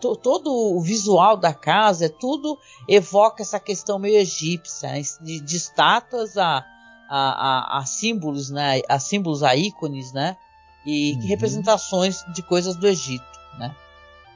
[0.00, 2.58] Todo o visual da casa, é tudo
[2.88, 5.02] evoca essa questão meio egípcia, né?
[5.20, 6.64] de, de estátuas a,
[7.08, 8.80] a, a, a, símbolos, né?
[8.88, 10.36] A símbolos, a ícones, né?
[10.84, 11.26] E uhum.
[11.26, 13.24] representações de coisas do Egito,
[13.58, 13.74] né?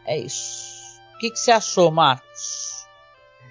[0.06, 0.74] É isso.
[1.14, 2.73] O que, que você achou, Marcos?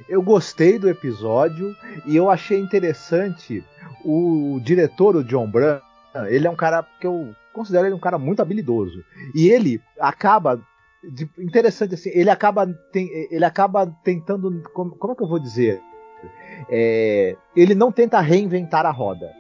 [0.08, 3.64] Eu gostei do episódio e eu achei interessante
[4.04, 5.80] o diretor, o John Brown.
[6.28, 9.04] Ele é um cara que eu considero ele um cara muito habilidoso.
[9.34, 10.62] E ele acaba
[11.04, 15.40] de, interessante assim, ele acaba tem, ele acaba tentando como, como é que eu vou
[15.40, 15.82] dizer?
[16.70, 19.32] É, ele não tenta reinventar a roda.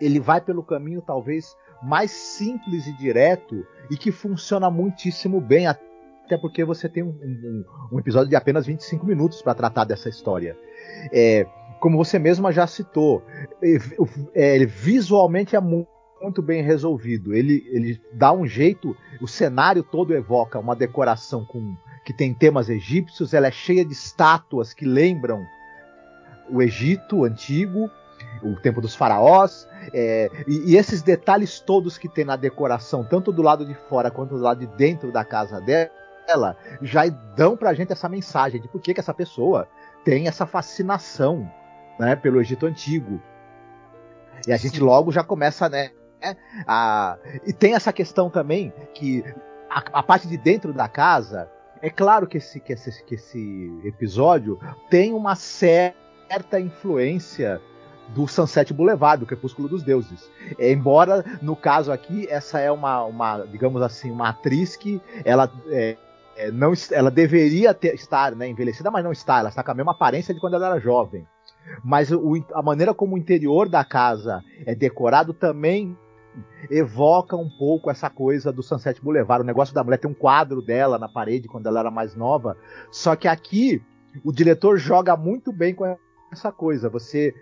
[0.00, 5.91] Ele vai pelo caminho talvez mais simples e direto e que funciona muitíssimo bem até
[6.38, 10.56] porque você tem um, um, um episódio de apenas 25 minutos para tratar dessa história.
[11.12, 11.46] É,
[11.80, 13.22] como você mesma já citou,
[14.34, 15.88] é, é, visualmente é muito,
[16.20, 17.34] muito bem resolvido.
[17.34, 22.68] Ele, ele dá um jeito, o cenário todo evoca uma decoração com que tem temas
[22.68, 25.44] egípcios, ela é cheia de estátuas que lembram
[26.50, 27.90] o Egito antigo,
[28.42, 33.32] o tempo dos faraós, é, e, e, esses detalhes todos que tem na decoração, tanto
[33.32, 35.90] do lado de fora quanto do lado de dentro da casa dela,
[36.26, 39.68] ela já dão pra gente essa mensagem de por que, que essa pessoa
[40.04, 41.50] tem essa fascinação
[41.98, 43.20] né, pelo Egito Antigo.
[44.46, 45.90] E a gente logo já começa, né?
[46.66, 47.16] A...
[47.46, 49.24] E tem essa questão também que
[49.68, 51.50] a, a, parte de dentro da casa.
[51.80, 54.58] É claro que esse, que, esse, que esse episódio
[54.88, 57.60] tem uma certa influência
[58.08, 60.30] do Sunset Boulevard, do Crepúsculo dos Deuses.
[60.58, 65.96] Embora, no caso aqui, essa é uma, uma digamos assim, uma atriz que ela é,
[66.36, 69.38] é, não, ela deveria ter, estar né, envelhecida, mas não está.
[69.38, 71.26] Ela está com a mesma aparência de quando ela era jovem.
[71.84, 75.96] Mas o, a maneira como o interior da casa é decorado também
[76.70, 79.42] evoca um pouco essa coisa do Sunset Boulevard.
[79.42, 82.56] O negócio da mulher tem um quadro dela na parede quando ela era mais nova.
[82.90, 83.82] Só que aqui
[84.24, 85.96] o diretor joga muito bem com
[86.32, 86.88] essa coisa.
[86.88, 87.34] Você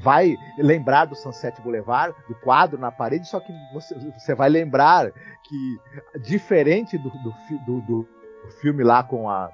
[0.00, 5.10] vai lembrar do Sunset Boulevard, do quadro na parede, só que você, você vai lembrar
[5.42, 5.78] que,
[6.20, 7.34] diferente do, do,
[7.66, 8.08] do, do
[8.46, 9.50] o filme lá com a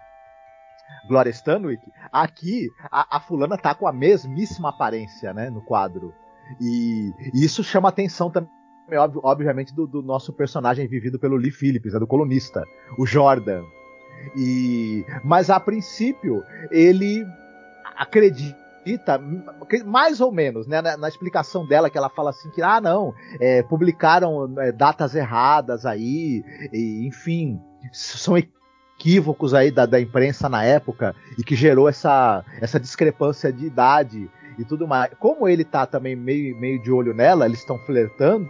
[1.09, 6.13] Gloria Stanwyck, aqui a, a, fulana tá com a mesmíssima aparência, né, no quadro.
[6.61, 8.51] E, e isso chama atenção também,
[9.23, 12.65] obviamente, do, do, nosso personagem vivido pelo Lee Phillips, né, do colunista,
[12.99, 13.63] o Jordan.
[14.37, 17.27] E, mas a princípio ele
[17.97, 19.21] acredita
[19.87, 23.15] mais ou menos, né, na, na, explicação dela, que ela fala assim que, ah, não,
[23.41, 27.61] é, publicaram é, datas erradas aí, e, enfim,
[27.93, 28.37] são
[29.55, 34.65] aí da, da imprensa na época e que gerou essa, essa discrepância de idade e
[34.65, 35.13] tudo mais.
[35.19, 38.49] Como ele tá também meio, meio de olho nela, eles estão flertando,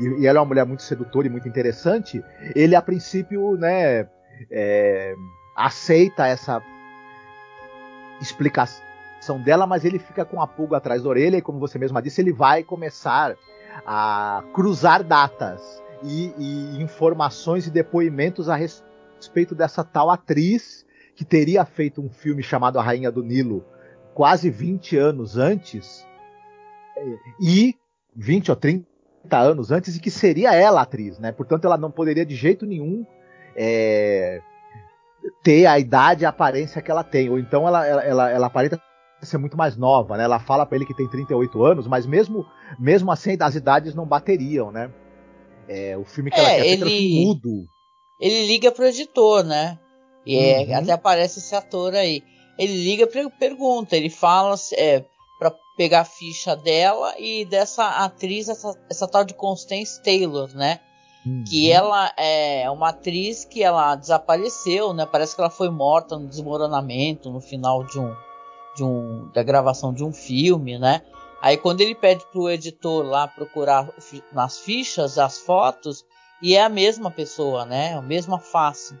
[0.00, 2.22] e, e, ela é uma mulher muito sedutora e muito interessante,
[2.54, 4.08] ele a princípio, né,
[4.50, 5.14] é,
[5.54, 6.62] aceita essa
[8.20, 8.82] explicação
[9.44, 12.20] dela, mas ele fica com a pulga atrás da orelha e, como você mesma disse,
[12.20, 13.36] ele vai começar
[13.86, 18.91] a cruzar datas e, e informações e depoimentos a respeito
[19.22, 23.64] respeito dessa tal atriz que teria feito um filme chamado A Rainha do Nilo
[24.14, 26.06] quase 20 anos antes
[27.40, 27.76] e
[28.16, 28.84] 20 ou 30
[29.32, 31.32] anos antes e que seria ela a atriz, né?
[31.32, 33.06] Portanto, ela não poderia de jeito nenhum
[33.56, 34.40] é,
[35.42, 37.30] ter a idade e a aparência que ela tem.
[37.30, 38.80] Ou então ela, ela, ela, ela aparenta
[39.22, 40.24] ser muito mais nova, né?
[40.24, 42.44] Ela fala para ele que tem 38 anos, mas mesmo,
[42.78, 44.90] mesmo assim as idades não bateriam, né?
[45.68, 47.24] É, o filme que é, ela quer ele...
[47.24, 47.66] mudo
[48.22, 49.76] ele liga pro editor, né?
[50.24, 50.78] E é, uhum.
[50.78, 52.22] até aparece esse ator aí.
[52.56, 55.04] Ele liga e pergunta, ele fala é,
[55.40, 60.78] para pegar a ficha dela e dessa atriz, essa, essa tal de Constance Taylor, né?
[61.26, 61.42] Uhum.
[61.48, 65.04] Que ela é uma atriz que ela desapareceu, né?
[65.04, 68.14] Parece que ela foi morta no desmoronamento no final de um,
[68.76, 71.02] de um da gravação de um filme, né?
[71.40, 73.92] Aí quando ele pede pro editor lá procurar
[74.32, 76.04] nas fichas as fotos,
[76.42, 77.94] e é a mesma pessoa, né?
[77.94, 78.98] A mesma face.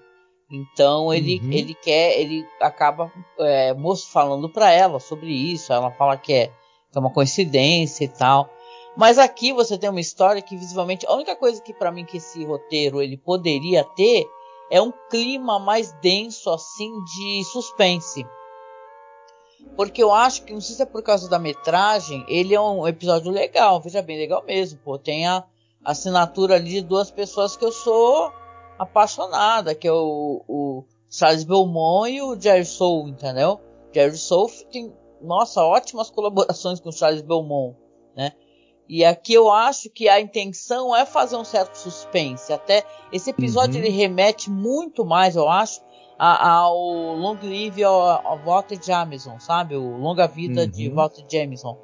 [0.50, 1.52] Então ele, uhum.
[1.52, 3.74] ele quer, ele acaba é,
[4.12, 5.72] falando para ela sobre isso.
[5.72, 8.48] Ela fala que é, que é uma coincidência e tal.
[8.96, 12.18] Mas aqui você tem uma história que visivelmente a única coisa que para mim que
[12.18, 14.26] esse roteiro ele poderia ter
[14.70, 18.24] é um clima mais denso assim de suspense.
[19.76, 22.86] Porque eu acho que não sei se é por causa da metragem, ele é um
[22.86, 25.44] episódio legal, veja bem legal mesmo, pô, tem a
[25.84, 28.32] assinatura ali de duas pessoas que eu sou
[28.78, 33.60] apaixonada, que é o, o Charles Belmont e o Jerry Soul, entendeu?
[33.92, 37.76] Jerry Soul tem, nossa, ótimas colaborações com o Charles Belmont,
[38.16, 38.32] né?
[38.88, 42.52] E aqui eu acho que a intenção é fazer um certo suspense.
[42.52, 43.86] Até esse episódio uhum.
[43.86, 45.80] ele remete muito mais, eu acho,
[46.18, 46.76] ao
[47.16, 49.76] Long Live ao Walter Jameson, sabe?
[49.76, 50.68] O Longa Vida uhum.
[50.68, 51.78] de Walter Jameson.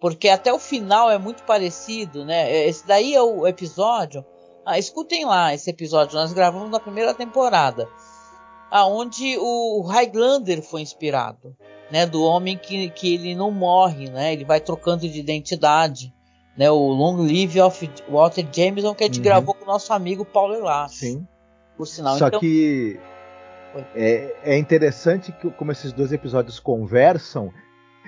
[0.00, 2.66] Porque até o final é muito parecido, né?
[2.66, 4.24] Esse daí é o episódio.
[4.64, 7.88] Ah, escutem lá esse episódio, nós gravamos na primeira temporada.
[8.70, 11.56] Aonde o Highlander foi inspirado,
[11.90, 12.06] né?
[12.06, 14.32] Do homem que, que ele não morre, né?
[14.32, 16.14] Ele vai trocando de identidade.
[16.56, 19.22] Né, o Long Live of Walter Jameson que a gente uhum.
[19.22, 20.90] gravou com o nosso amigo Paulo Elas.
[20.90, 21.24] Sim.
[21.76, 22.18] Por sinal.
[22.18, 22.40] Só então...
[22.40, 22.98] que
[23.94, 27.52] é, é interessante que, como esses dois episódios conversam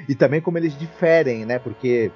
[0.08, 1.58] e também como eles diferem, né?
[1.58, 2.10] Porque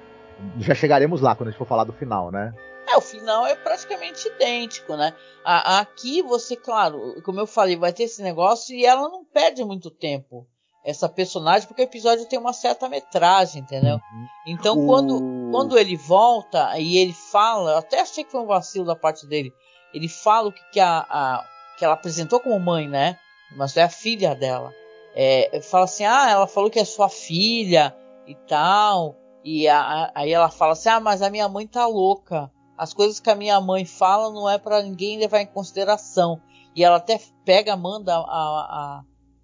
[0.59, 2.53] já chegaremos lá quando a gente for falar do final, né?
[2.87, 5.13] É, o final é praticamente idêntico, né?
[5.43, 9.63] A, aqui você, claro, como eu falei, vai ter esse negócio e ela não perde
[9.63, 10.47] muito tempo.
[10.83, 13.95] Essa personagem, porque o episódio tem uma certa metragem, entendeu?
[13.95, 14.27] Uhum.
[14.45, 14.85] Então, o...
[14.85, 15.19] quando,
[15.51, 19.25] quando ele volta e ele fala, eu até achei que foi um vacilo da parte
[19.25, 19.51] dele.
[19.91, 21.43] Ele fala o que, que, a, a,
[21.79, 23.17] que ela apresentou como mãe, né?
[23.57, 24.71] Mas é a filha dela
[25.15, 27.95] é, fala assim, ah, ela falou que é sua filha
[28.27, 29.15] e tal.
[29.43, 32.51] E a, a, aí ela fala assim, ah, mas a minha mãe tá louca.
[32.77, 36.41] As coisas que a minha mãe fala não é para ninguém levar em consideração.
[36.75, 39.03] E ela até pega, manda a, a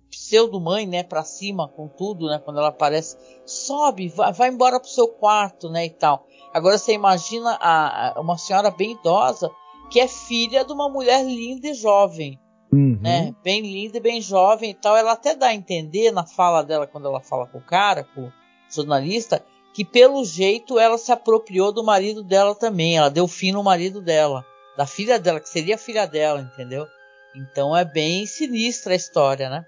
[0.10, 4.78] pseudo mãe, né, para cima com tudo, né, quando ela aparece, sobe, vai, vai embora
[4.78, 6.28] pro seu quarto, né, e tal.
[6.54, 9.50] Agora você imagina a, a, uma senhora bem idosa
[9.90, 12.40] que é filha de uma mulher linda e jovem.
[12.72, 12.98] Uhum.
[13.02, 13.36] Né?
[13.44, 14.96] Bem linda e bem jovem e tal.
[14.96, 18.28] Ela até dá a entender na fala dela, quando ela fala com o cara, com
[18.28, 18.34] o
[18.74, 22.98] jornalista, que pelo jeito ela se apropriou do marido dela também.
[22.98, 24.46] Ela deu fim no marido dela,
[24.78, 26.88] da filha dela, que seria a filha dela, entendeu?
[27.36, 29.66] Então é bem sinistra a história, né?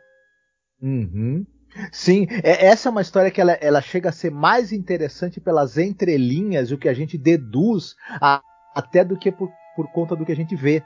[0.82, 1.46] Uhum.
[1.92, 5.78] Sim, é, essa é uma história que ela, ela chega a ser mais interessante pelas
[5.78, 8.42] entrelinhas, o que a gente deduz, a,
[8.76, 10.84] até do que por, por conta do que a gente vê.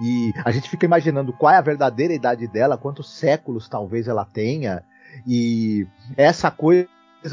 [0.00, 4.24] E a gente fica imaginando qual é a verdadeira idade dela, quantos séculos talvez ela
[4.24, 4.82] tenha.
[5.26, 6.88] E essa coisa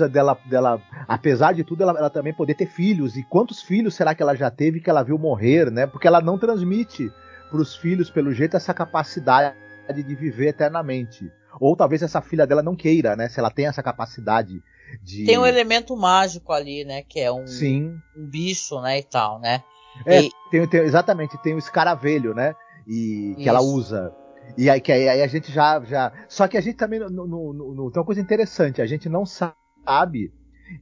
[0.09, 3.17] dela, dela apesar de tudo, ela, ela, também poder ter filhos.
[3.17, 5.87] E quantos filhos será que ela já teve que ela viu morrer, né?
[5.87, 7.11] Porque ela não transmite
[7.49, 9.55] para os filhos, pelo jeito, essa capacidade
[9.93, 11.31] de viver eternamente.
[11.59, 13.29] Ou talvez essa filha dela não queira, né?
[13.29, 14.63] Se ela tem essa capacidade
[15.01, 15.25] de.
[15.25, 17.03] Tem um elemento mágico ali, né?
[17.03, 17.95] Que é um, Sim.
[18.15, 18.99] um bicho, né?
[18.99, 19.63] E tal, né?
[20.05, 20.31] É, e...
[20.49, 22.55] tem, tem, exatamente, tem o escaravelho, né?
[22.87, 23.49] E que Isso.
[23.49, 24.13] ela usa.
[24.57, 26.11] E aí, que aí, aí, a gente já, já.
[26.27, 26.99] Só que a gente também.
[26.99, 30.31] No, no, no, tem uma coisa interessante, a gente não sabe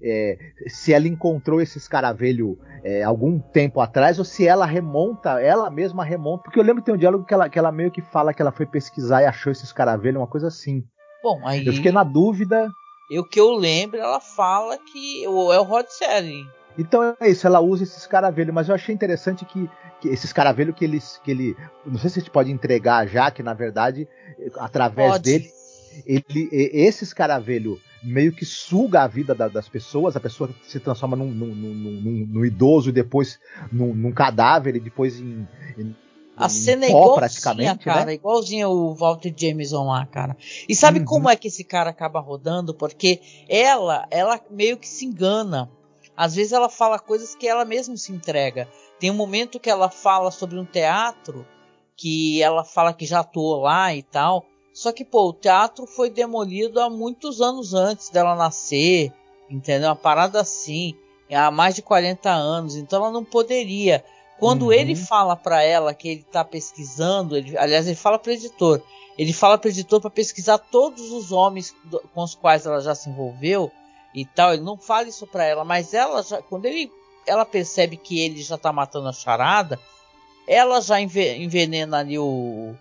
[0.02, 5.69] é, se ela encontrou esse escaravelho é, algum tempo atrás ou se ela remonta, ela
[5.69, 6.43] mesma remonta.
[6.43, 8.41] Porque eu lembro que tem um diálogo que ela, que ela meio que fala que
[8.41, 10.84] ela foi pesquisar e achou esse escaravelho, uma coisa assim.
[11.24, 11.65] Bom, aí.
[11.65, 12.69] Eu fiquei na dúvida.
[13.12, 16.47] O que eu lembro, ela fala que é o Rod Serling.
[16.77, 20.73] Então é isso, ela usa esse escaravelho, mas eu achei interessante que, que esse escaravelho
[20.73, 21.55] que ele, que ele.
[21.86, 24.07] Não sei se a gente pode entregar já, que na verdade,
[24.57, 25.23] através pode.
[25.23, 25.51] dele,
[26.05, 31.15] ele, esse escaravelho meio que suga a vida da, das pessoas, a pessoa se transforma
[31.15, 33.39] num, num, num, num idoso e depois
[33.71, 35.95] num, cadáver e depois em, em
[36.36, 38.13] a cena é igualzinha, praticamente, cara, né?
[38.13, 40.36] igualzinho o Walter Jameson lá, cara.
[40.67, 41.05] E sabe uhum.
[41.05, 42.73] como é que esse cara acaba rodando?
[42.73, 45.69] Porque ela, ela meio que se engana.
[46.21, 48.69] Às vezes ela fala coisas que ela mesma se entrega.
[48.99, 51.47] Tem um momento que ela fala sobre um teatro
[51.97, 54.45] que ela fala que já atuou lá e tal.
[54.71, 59.12] Só que, pô, o teatro foi demolido há muitos anos antes dela nascer,
[59.49, 59.89] entendeu?
[59.89, 60.93] Uma parada assim,
[61.34, 64.05] há mais de 40 anos, então ela não poderia.
[64.39, 64.73] Quando uhum.
[64.73, 68.79] ele fala para ela que ele tá pesquisando, ele, aliás, ele fala para editor,
[69.17, 71.75] ele fala para editor para pesquisar todos os homens
[72.13, 73.71] com os quais ela já se envolveu,
[74.13, 74.54] e tal.
[74.54, 76.91] Ele não fala isso para ela, mas ela já, quando ele,
[77.26, 79.80] ela percebe que ele já tá matando a charada,
[80.47, 82.76] ela já envenena ali o,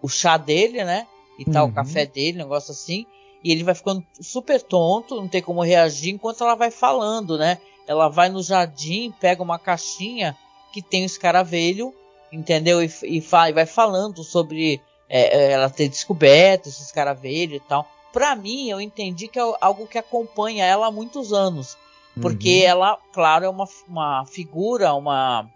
[0.00, 1.06] o chá dele, né?
[1.38, 1.70] E tal, uhum.
[1.70, 3.06] o café dele, negócio assim.
[3.42, 7.58] E ele vai ficando super tonto, não tem como reagir enquanto ela vai falando, né?
[7.86, 10.36] Ela vai no jardim, pega uma caixinha
[10.72, 11.94] que tem o escaravelho,
[12.32, 12.82] entendeu?
[12.82, 17.86] E, e, e vai falando sobre é, é, ela ter descoberto esse escaravelho e tal
[18.16, 21.76] para mim, eu entendi que é algo que acompanha ela há muitos anos.
[22.18, 22.66] Porque uhum.
[22.66, 25.46] ela, claro, é uma, uma figura, uma,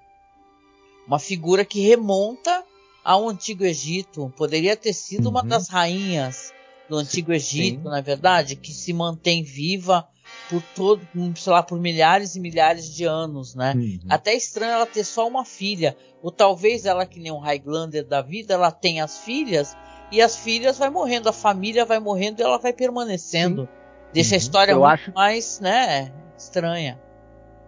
[1.06, 2.62] uma figura que remonta
[3.02, 4.30] ao Antigo Egito.
[4.36, 5.30] Poderia ter sido uhum.
[5.30, 6.52] uma das rainhas
[6.86, 10.06] do Antigo Egito, na é verdade, que se mantém viva
[10.50, 11.00] por todo,
[11.36, 13.72] sei lá, por milhares e milhares de anos, né?
[13.74, 14.00] Uhum.
[14.10, 15.96] Até estranho ela ter só uma filha.
[16.22, 19.74] Ou talvez ela, que nem um Highlander da vida, ela tenha as filhas
[20.10, 23.62] e as filhas vai morrendo, a família vai morrendo e ela vai permanecendo.
[23.62, 23.68] Sim.
[24.12, 24.34] Deixa uhum.
[24.34, 25.12] a história Eu muito acho...
[25.12, 26.98] mais, né, estranha.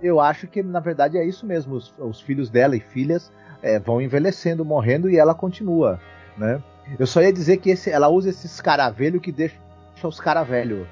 [0.03, 1.75] eu acho que na verdade é isso mesmo.
[1.75, 3.31] Os, os filhos dela e filhas
[3.63, 6.01] é, vão envelhecendo, morrendo e ela continua,
[6.37, 6.63] né?
[6.99, 9.57] Eu só ia dizer que esse, ela usa esse escaravelho que deixa
[10.03, 10.89] os cara velho.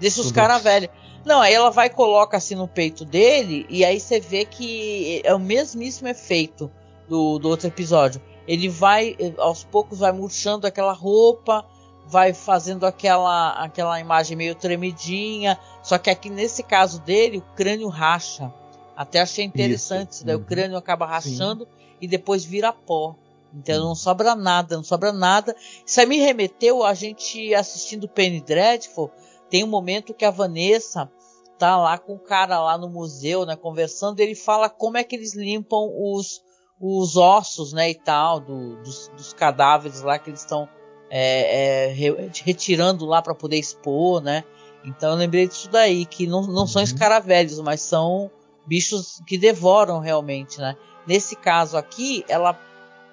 [0.00, 0.88] Deixa os cara velho.
[1.24, 5.20] Não, aí ela vai e coloca assim no peito dele e aí você vê que
[5.24, 6.70] é o mesmíssimo efeito
[7.08, 8.20] do, do outro episódio.
[8.50, 11.64] Ele vai aos poucos vai murchando aquela roupa,
[12.08, 15.56] vai fazendo aquela aquela imagem meio tremidinha.
[15.84, 18.52] Só que aqui nesse caso dele o crânio racha.
[18.96, 20.26] Até achei interessante, isso.
[20.26, 20.42] daí uhum.
[20.42, 21.70] o crânio acaba rachando Sim.
[22.00, 23.14] e depois vira pó.
[23.54, 25.54] Então não sobra nada, não sobra nada.
[25.86, 29.12] Isso aí me remeteu a gente assistindo Penny Dreadful.
[29.48, 31.08] Tem um momento que a Vanessa
[31.56, 34.18] tá lá com o cara lá no museu, né, conversando.
[34.18, 36.42] ele fala como é que eles limpam os,
[36.80, 40.66] os ossos, né, e tal, do, dos, dos cadáveres lá que eles estão
[41.10, 44.44] é, é, retirando lá para poder expor, né.
[44.82, 46.84] Então eu lembrei disso daí, que não, não são uhum.
[46.84, 48.30] escaravelhos, mas são
[48.66, 50.74] bichos que devoram realmente, né.
[51.06, 52.58] Nesse caso aqui, ela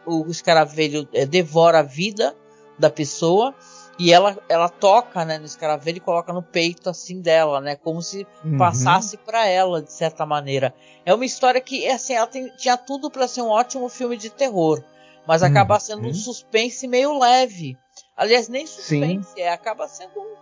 [0.05, 2.33] o escaravelho é, devora a vida
[2.79, 3.53] da pessoa
[3.99, 7.75] e ela, ela toca né, no escaravelho e coloca no peito assim dela, né?
[7.75, 8.57] Como se uhum.
[8.57, 10.73] passasse para ela, de certa maneira.
[11.03, 14.29] É uma história que, assim, ela tem, tinha tudo para ser um ótimo filme de
[14.29, 14.83] terror,
[15.25, 15.47] mas uhum.
[15.47, 17.75] acaba sendo um suspense meio leve.
[18.15, 19.41] Aliás, nem suspense, Sim.
[19.41, 20.35] é, acaba sendo, um,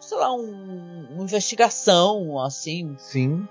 [0.00, 2.94] sei lá, um, uma investigação, assim.
[2.98, 3.48] Sim.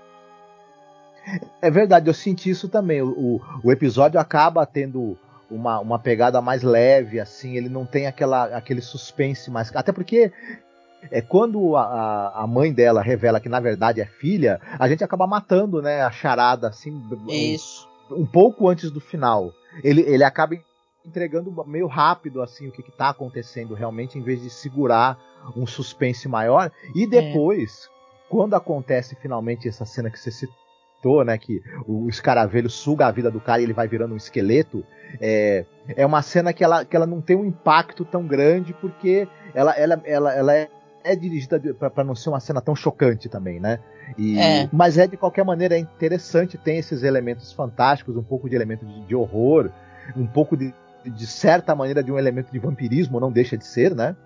[1.60, 3.02] É verdade, eu senti isso também.
[3.02, 5.18] O, o episódio acaba tendo
[5.50, 9.74] uma, uma pegada mais leve, assim, ele não tem aquela, aquele suspense mais.
[9.74, 10.32] Até porque
[11.10, 15.26] é quando a, a mãe dela revela que na verdade é filha, a gente acaba
[15.26, 17.88] matando, né, a charada assim, Isso.
[18.10, 19.52] Um, um pouco antes do final.
[19.82, 20.54] Ele, ele acaba
[21.04, 25.18] entregando meio rápido assim o que está acontecendo realmente, em vez de segurar
[25.56, 26.70] um suspense maior.
[26.94, 27.06] E é.
[27.06, 28.28] depois, é.
[28.28, 30.67] quando acontece finalmente essa cena que você citou,
[31.24, 34.84] né, que o escaravelho suga a vida do cara e ele vai virando um esqueleto,
[35.20, 35.64] é,
[35.96, 39.72] é uma cena que ela, que ela não tem um impacto tão grande porque ela,
[39.72, 40.68] ela, ela, ela é,
[41.04, 43.78] é dirigida para não ser uma cena tão chocante também, né?
[44.16, 44.68] E, é.
[44.72, 48.84] Mas é de qualquer maneira é interessante, tem esses elementos fantásticos, um pouco de elemento
[48.84, 49.70] de, de horror,
[50.16, 50.74] um pouco de,
[51.04, 54.16] de certa maneira de um elemento de vampirismo, não deixa de ser, né?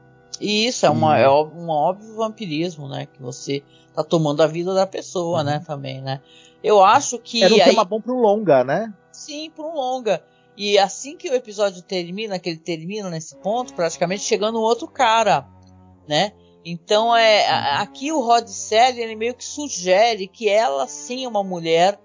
[0.40, 3.06] E isso é, uma, é um óbvio vampirismo, né?
[3.06, 3.62] Que você
[3.94, 5.58] tá tomando a vida da pessoa, né, uhum.
[5.58, 5.64] né?
[5.66, 6.20] Também, né?
[6.62, 7.42] Eu acho que.
[7.42, 7.64] Era um aí...
[7.64, 8.92] tema bom um longa, né?
[9.12, 10.22] Sim, um longa.
[10.56, 14.86] E assim que o episódio termina, que ele termina nesse ponto, praticamente chegando um outro
[14.86, 15.46] cara,
[16.06, 16.32] né?
[16.64, 17.82] Então é uhum.
[17.82, 21.98] aqui o Rod Serling ele meio que sugere que ela sim é uma mulher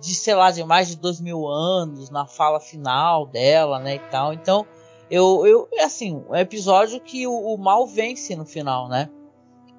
[0.00, 3.98] de sei lá de mais de dois mil anos na fala final dela, né e
[4.10, 4.32] tal.
[4.32, 4.66] Então
[5.10, 9.08] eu eu é assim um episódio que o, o mal vence no final, né?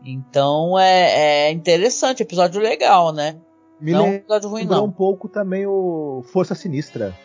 [0.06, 3.40] Então é, é interessante, episódio legal, né?
[3.80, 4.86] Me não um episódio ruim não.
[4.86, 7.18] um pouco também o Força Sinistra.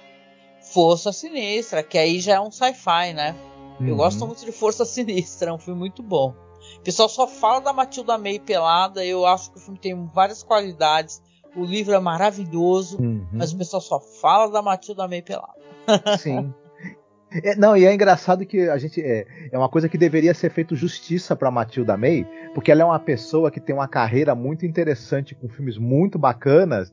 [0.72, 3.36] Força Sinistra, que aí já é um sci-fi, né?
[3.78, 3.88] Uhum.
[3.88, 6.34] Eu gosto muito de Força Sinistra, é um filme muito bom.
[6.78, 10.42] O pessoal só fala da Matilda May pelada, eu acho que o filme tem várias
[10.42, 11.22] qualidades.
[11.56, 13.26] O livro é maravilhoso, uhum.
[13.32, 15.58] mas o pessoal só fala da Matilda May pelada.
[16.18, 16.54] Sim.
[17.32, 19.00] É, não, e é engraçado que a gente.
[19.00, 22.84] É, é uma coisa que deveria ser feito justiça para Matilda May, porque ela é
[22.84, 26.92] uma pessoa que tem uma carreira muito interessante, com filmes muito bacanas,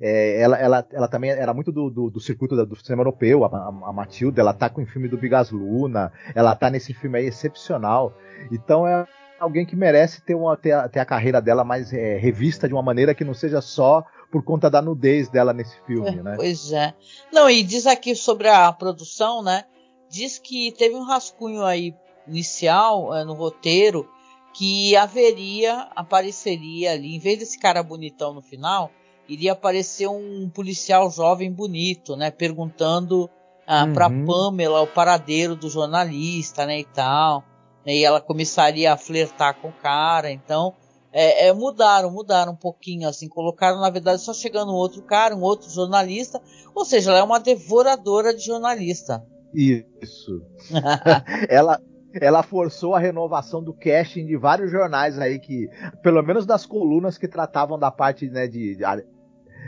[0.00, 3.68] é, ela, ela, ela também era muito do, do, do circuito do cinema europeu, a,
[3.88, 7.26] a, Matilda, ela tá com o filme do Bigas Luna, ela tá nesse filme aí
[7.26, 8.16] excepcional.
[8.50, 9.06] Então é
[9.38, 12.74] alguém que merece ter, uma, ter, a, ter a carreira dela mais é, revista de
[12.74, 14.04] uma maneira que não seja só
[14.34, 16.32] por conta da nudez dela nesse filme, é, né?
[16.34, 16.92] Pois é.
[17.32, 19.62] Não, e diz aqui sobre a produção, né?
[20.10, 21.94] Diz que teve um rascunho aí
[22.26, 24.08] inicial é, no roteiro
[24.52, 28.90] que haveria, apareceria ali, em vez desse cara bonitão no final,
[29.28, 33.30] iria aparecer um policial jovem bonito, né, perguntando
[33.64, 33.92] ah, uhum.
[33.92, 37.44] para Pamela o paradeiro do jornalista, né, e tal.
[37.86, 40.74] Né, e ela começaria a flertar com o cara, então
[41.14, 45.36] é, é, mudaram, mudaram um pouquinho, assim, colocaram na verdade só chegando um outro cara,
[45.36, 46.42] um outro jornalista,
[46.74, 49.24] ou seja, ela é uma devoradora de jornalista.
[49.54, 50.42] Isso.
[51.48, 51.80] ela,
[52.20, 55.68] ela forçou a renovação do casting de vários jornais aí que,
[56.02, 58.84] pelo menos das colunas que tratavam da parte né, de, de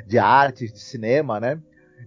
[0.04, 1.60] de artes, de cinema, né?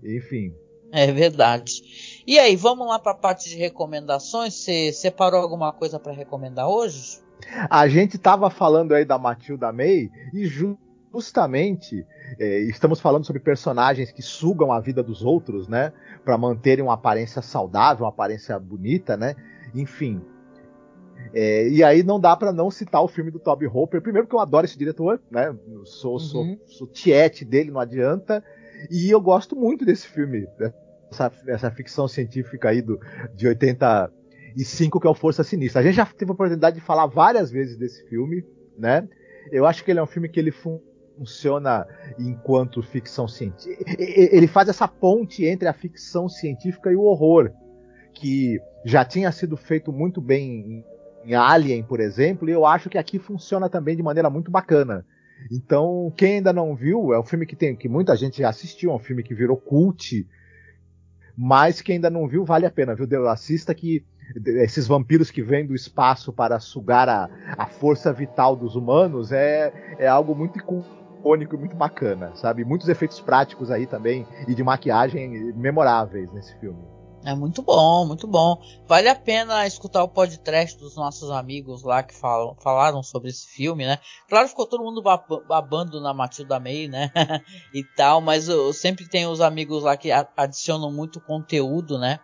[0.04, 0.54] Enfim.
[0.92, 2.22] É verdade.
[2.26, 4.56] E aí, vamos lá para a parte de recomendações?
[4.56, 7.22] Você separou alguma coisa para recomendar hoje?
[7.70, 12.06] A gente estava falando aí da Matilda May e justamente
[12.38, 15.92] é, estamos falando sobre personagens que sugam a vida dos outros, né?
[16.24, 19.36] Para manterem uma aparência saudável, uma aparência bonita, né?
[19.74, 20.22] Enfim.
[21.34, 24.02] É, e aí não dá para não citar o filme do Toby Hopper.
[24.02, 25.56] Primeiro que eu adoro esse diretor, né?
[25.68, 26.20] Eu sou, uhum.
[26.20, 28.44] sou, sou tiete dele, não adianta.
[28.90, 30.48] E eu gosto muito desse filme,
[31.12, 33.00] essa, essa ficção científica aí do,
[33.36, 33.48] de
[34.50, 35.82] 85, que é o Força Sinistra.
[35.82, 38.44] A gente já teve a oportunidade de falar várias vezes desse filme,
[38.78, 39.08] né?
[39.52, 41.88] Eu acho que ele é um filme que ele funciona
[42.18, 43.96] enquanto ficção científica.
[43.98, 47.52] Ele faz essa ponte entre a ficção científica e o horror,
[48.14, 50.84] que já tinha sido feito muito bem
[51.26, 55.06] em Alien, por exemplo, e eu acho que aqui funciona também de maneira muito bacana.
[55.52, 58.92] Então, quem ainda não viu, é um filme que tem que muita gente já assistiu,
[58.92, 60.28] é um filme que virou cult,
[61.36, 63.28] mas quem ainda não viu, vale a pena, viu?
[63.28, 64.06] Assista que
[64.46, 69.74] esses vampiros que vêm do espaço para sugar a, a força vital dos humanos é,
[69.98, 72.64] é algo muito icônico e muito bacana, sabe?
[72.64, 77.00] Muitos efeitos práticos aí também e de maquiagem memoráveis nesse filme.
[77.26, 78.62] É muito bom, muito bom.
[78.88, 83.46] Vale a pena escutar o podcast dos nossos amigos lá que falam, falaram sobre esse
[83.46, 84.00] filme, né?
[84.30, 85.04] Claro, ficou todo mundo
[85.48, 87.12] babando na Matilda May, né?
[87.74, 92.20] e tal, mas eu sempre tenho os amigos lá que adicionam muito conteúdo, né?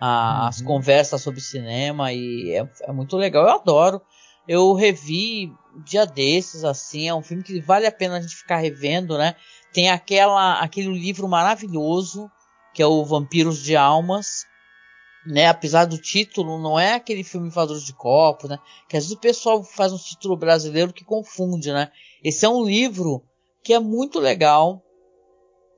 [0.00, 0.66] As uhum.
[0.66, 3.44] conversas sobre cinema e é, é muito legal.
[3.44, 4.02] Eu adoro.
[4.46, 8.36] Eu revi um dia desses, assim, é um filme que vale a pena a gente
[8.36, 9.34] ficar revendo, né?
[9.72, 12.30] Tem aquela, aquele livro maravilhoso
[12.74, 14.44] que é o Vampiros de Almas,
[15.24, 15.46] né?
[15.46, 18.58] Apesar do título, não é aquele filme Invadores de Copo, né?
[18.88, 21.90] Que às vezes o pessoal faz um título brasileiro que confunde, né?
[22.22, 23.24] Esse é um livro
[23.62, 24.82] que é muito legal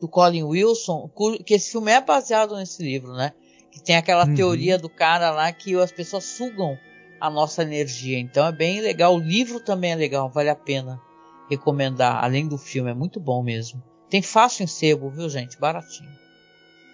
[0.00, 1.08] do Colin Wilson,
[1.44, 3.32] que esse filme é baseado nesse livro, né?
[3.76, 4.34] Que tem aquela uhum.
[4.34, 6.78] teoria do cara lá que as pessoas sugam
[7.20, 8.18] a nossa energia.
[8.18, 9.14] Então é bem legal.
[9.14, 10.98] O livro também é legal, vale a pena
[11.50, 12.24] recomendar.
[12.24, 13.82] Além do filme, é muito bom mesmo.
[14.08, 15.60] Tem fácil em sebo, viu, gente?
[15.60, 16.08] Baratinho.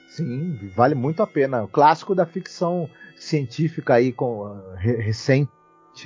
[0.08, 1.62] Sim, vale muito a pena.
[1.62, 5.48] O clássico da ficção científica aí com uh, recente,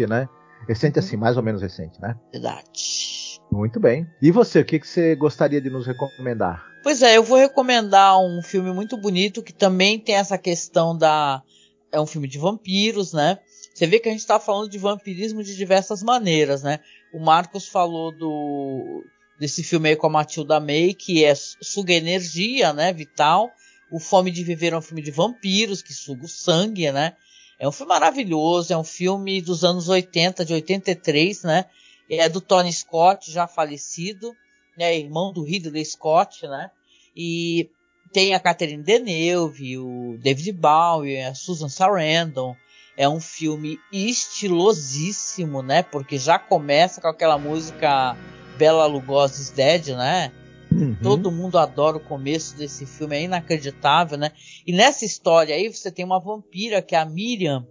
[0.06, 0.28] né?
[0.68, 2.18] Recente assim, mais ou menos recente, né?
[2.30, 3.15] Verdade.
[3.50, 4.06] Muito bem.
[4.20, 6.64] E você, o que, que você gostaria de nos recomendar?
[6.82, 11.42] Pois é, eu vou recomendar um filme muito bonito que também tem essa questão da.
[11.90, 13.38] É um filme de vampiros, né?
[13.74, 16.80] Você vê que a gente está falando de vampirismo de diversas maneiras, né?
[17.12, 19.04] O Marcos falou do
[19.38, 22.92] desse filme aí com a Matilda May, que é suga energia, né?
[22.92, 23.50] Vital.
[23.90, 27.14] O Fome de Viver é um filme de vampiros que suga o sangue, né?
[27.58, 31.64] É um filme maravilhoso, é um filme dos anos 80, de 83, né?
[32.08, 34.32] É do Tony Scott, já falecido,
[34.76, 34.96] né?
[34.96, 36.70] Irmão do Ridley Scott, né?
[37.16, 37.68] E
[38.12, 42.54] tem a Catherine Deneuve, o David Bowie, a Susan Sarandon.
[42.96, 45.82] É um filme estilosíssimo, né?
[45.82, 48.16] Porque já começa com aquela música
[48.56, 50.32] Bela Lugosi's Dead, né?
[50.72, 50.96] Uhum.
[51.02, 54.32] Todo mundo adora o começo desse filme, é inacreditável, né?
[54.66, 57.66] E nessa história aí você tem uma vampira que é a Miriam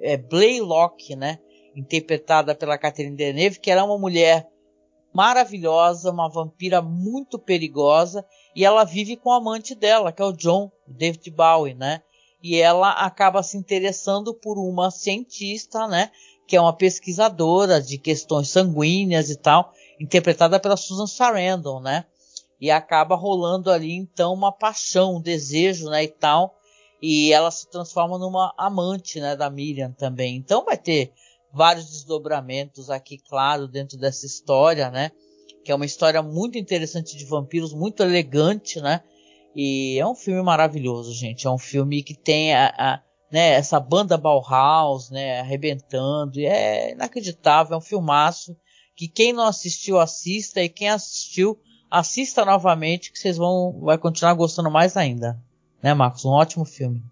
[0.00, 1.38] é, Blaylock, né?
[1.74, 4.48] Interpretada pela Catherine Deneuve, que era é uma mulher
[5.14, 10.32] maravilhosa, uma vampira muito perigosa, e ela vive com o amante dela, que é o
[10.32, 12.02] John, o David Bowie, né?
[12.42, 16.10] E ela acaba se interessando por uma cientista, né?
[16.46, 22.04] Que é uma pesquisadora de questões sanguíneas e tal, interpretada pela Susan Sarandon, né?
[22.62, 26.54] e acaba rolando ali então uma paixão, um desejo, né, e tal,
[27.02, 30.36] e ela se transforma numa amante, né, da Miriam também.
[30.36, 31.12] Então vai ter
[31.52, 35.10] vários desdobramentos aqui, claro, dentro dessa história, né,
[35.64, 39.02] que é uma história muito interessante de vampiros, muito elegante, né,
[39.54, 41.46] e é um filme maravilhoso, gente.
[41.46, 46.92] É um filme que tem a, a né, essa banda Bauhaus, né, arrebentando, e é
[46.92, 48.56] inacreditável, é um filmaço
[48.94, 51.58] que quem não assistiu assista e quem assistiu
[51.90, 55.42] assista novamente que vocês vão vai continuar gostando mais ainda.
[55.82, 56.24] Né, Marcos?
[56.24, 57.02] Um ótimo filme.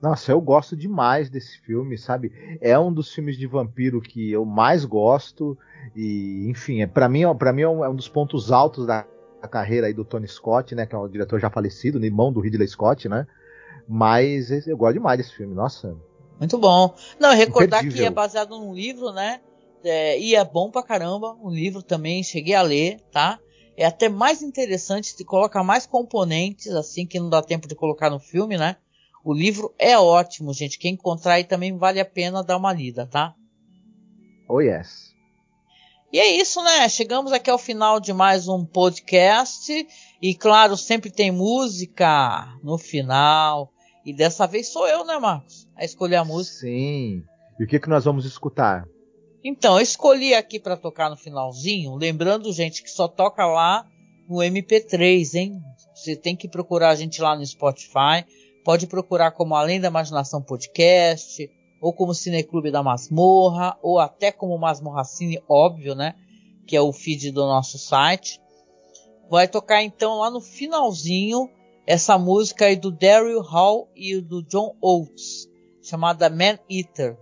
[0.00, 2.58] Nossa, eu gosto demais desse filme, sabe?
[2.60, 5.56] É um dos filmes de vampiro que eu mais gosto
[5.94, 9.06] e, enfim, é para mim, para mim é um, é um, dos pontos altos da,
[9.40, 12.40] da, carreira aí do Tony Scott, né, que é um diretor já falecido, irmão do
[12.40, 13.26] Ridley Scott, né?
[13.88, 15.96] Mas eu gosto demais desse filme, nossa.
[16.38, 16.94] Muito bom.
[17.18, 18.04] Não, recordar Imperdível.
[18.04, 19.40] que é baseado num livro, né?
[19.82, 23.38] É, e é bom pra caramba, um livro também, cheguei a ler, tá?
[23.76, 28.08] é até mais interessante, se coloca mais componentes, assim, que não dá tempo de colocar
[28.08, 28.76] no filme, né?
[29.26, 30.78] O livro é ótimo, gente.
[30.78, 33.34] Quem encontrar aí também vale a pena dar uma lida, tá?
[34.48, 35.12] Oh, yes.
[36.12, 36.88] E é isso, né?
[36.88, 39.84] Chegamos aqui ao final de mais um podcast.
[40.22, 43.72] E claro, sempre tem música no final.
[44.04, 45.66] E dessa vez sou eu, né, Marcos?
[45.74, 46.58] A escolher a música.
[46.58, 47.24] Sim.
[47.58, 48.84] E o que, que nós vamos escutar?
[49.42, 53.84] Então, eu escolhi aqui para tocar no finalzinho, lembrando, gente, que só toca lá
[54.28, 55.60] no MP3, hein?
[55.96, 58.24] Você tem que procurar a gente lá no Spotify.
[58.66, 61.48] Pode procurar como Além da Imaginação Podcast,
[61.80, 66.16] ou como Cineclube da Masmorra, ou até como Masmorracine, óbvio, né?
[66.66, 68.40] Que é o feed do nosso site.
[69.30, 71.48] Vai tocar então lá no finalzinho
[71.86, 75.48] essa música aí do Daryl Hall e do John Oates,
[75.80, 77.16] chamada Man Eater.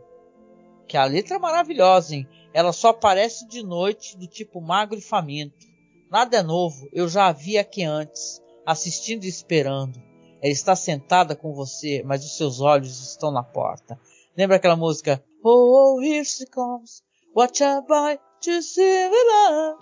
[0.89, 2.27] Que a letra é maravilhosa, hein?
[2.55, 5.67] Ela só aparece de noite, do tipo magro e faminto.
[6.11, 10.14] Nada é novo, eu já a vi aqui antes, assistindo e esperando.
[10.45, 13.99] Ela está sentada com você, mas os seus olhos estão na porta.
[14.37, 15.25] Lembra aquela música?
[15.43, 17.03] Oh, here she comes,
[17.35, 19.79] watch a boy to see love.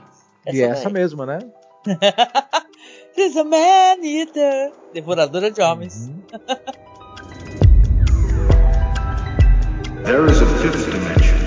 [0.47, 1.41] Essa e essa mesma, né?
[3.17, 4.73] She's a man eater.
[4.95, 6.07] Devoradora de homens.
[6.07, 6.23] Uhum.
[10.05, 11.39] There is a fifth dimension.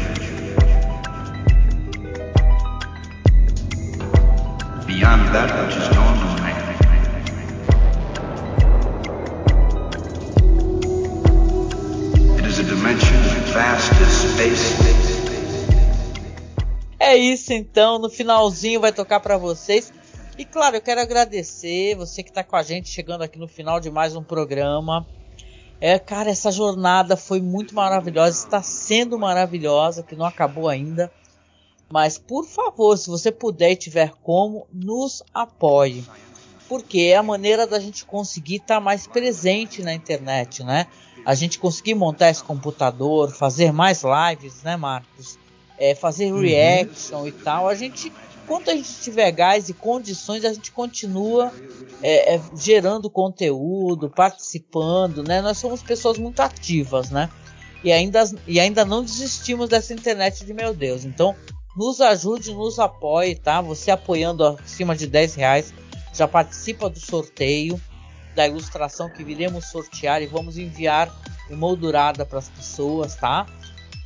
[4.86, 5.85] Beyond that which is
[17.00, 19.94] É isso então, no finalzinho vai tocar para vocês
[20.38, 23.80] e claro, eu quero agradecer você que está com a gente chegando aqui no final
[23.80, 25.08] de mais um programa.
[25.80, 31.10] É, cara, essa jornada foi muito maravilhosa, está sendo maravilhosa, que não acabou ainda.
[31.90, 36.04] Mas por favor, se você puder e tiver como, nos apoie.
[36.68, 40.88] Porque é a maneira da gente conseguir estar tá mais presente na internet, né?
[41.26, 45.38] A gente conseguir montar esse computador, fazer mais lives, né, Marcos?
[45.78, 46.42] É, fazer uhum.
[46.42, 47.28] reaction uhum.
[47.28, 47.68] e tal.
[47.68, 48.12] A gente
[48.46, 51.52] enquanto a gente tiver gás e condições, a gente continua
[52.02, 55.42] é, é, gerando conteúdo, participando, né?
[55.42, 57.30] Nós somos pessoas muito ativas, né?
[57.84, 61.06] E ainda, e ainda não desistimos dessa internet de meu Deus.
[61.06, 61.36] Então,
[61.76, 63.62] nos ajude, nos apoie, tá?
[63.62, 65.74] Você apoiando acima de 10 reais
[66.16, 67.80] já participa do sorteio
[68.34, 71.14] da ilustração que viremos sortear e vamos enviar
[71.50, 73.46] emoldurada para as pessoas, tá?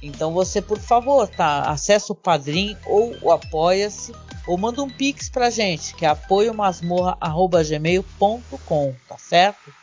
[0.02, 1.64] Então você, por favor, tá?
[1.64, 4.14] Acesse o Padrim ou o Apoia-se
[4.48, 9.74] ou manda um pix pra gente, que é apoiomasmorra@gmail.com, tá certo?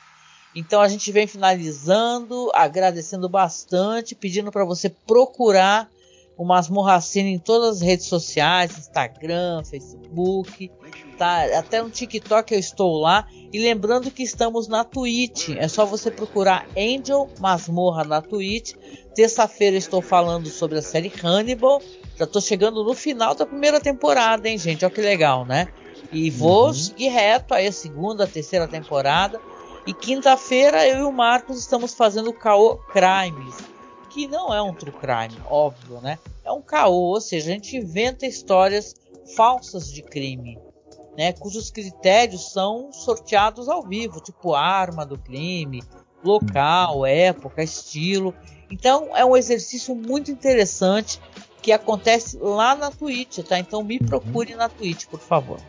[0.54, 5.90] Então a gente vem finalizando, agradecendo bastante, pedindo para você procurar
[6.36, 10.70] o Masmorracina em todas as redes sociais, Instagram, Facebook,
[11.16, 11.44] tá?
[11.58, 13.26] Até no TikTok eu estou lá.
[13.52, 15.50] E lembrando que estamos na Twitch.
[15.56, 18.74] É só você procurar Angel Masmorra na Twitch.
[19.14, 21.80] Terça-feira estou falando sobre a série Hannibal.
[22.16, 24.84] Já estou chegando no final da primeira temporada, hein, gente?
[24.84, 25.68] Olha que legal, né?
[26.12, 26.74] E vou uhum.
[26.74, 29.40] seguir reto aí a segunda, a terceira temporada.
[29.86, 33.75] E quinta-feira eu e o Marcos estamos fazendo o Caô Crimes
[34.16, 36.18] que não é um true crime, óbvio, né?
[36.42, 38.94] É um caô, ou seja, a gente inventa histórias
[39.36, 40.58] falsas de crime,
[41.18, 41.34] né?
[41.34, 45.82] Cujos critérios são sorteados ao vivo, tipo arma do crime,
[46.24, 48.34] local, época, estilo.
[48.70, 51.20] Então é um exercício muito interessante
[51.60, 53.58] que acontece lá na Twitch, tá?
[53.58, 54.06] Então me uhum.
[54.06, 55.60] procure na Twitch, por favor.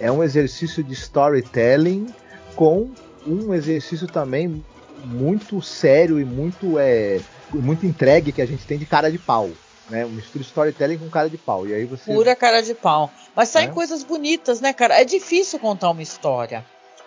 [0.00, 2.08] É um exercício de storytelling
[2.56, 2.90] com
[3.24, 4.64] um exercício também
[5.04, 7.20] muito sério e muito é,
[7.62, 9.50] muito entregue que a gente tem de cara de pau.
[9.88, 10.04] Né?
[10.04, 11.66] Um mistura storytelling com cara de pau.
[11.66, 12.12] E aí você.
[12.12, 13.10] Pura cara de pau.
[13.34, 13.72] Mas saem é?
[13.72, 15.00] coisas bonitas, né, cara?
[15.00, 16.64] É difícil contar uma história.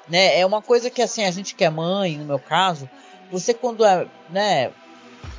[0.08, 0.40] Né?
[0.40, 2.90] É uma coisa que assim, a gente que é mãe, no meu caso,
[3.32, 4.72] você quando é, né,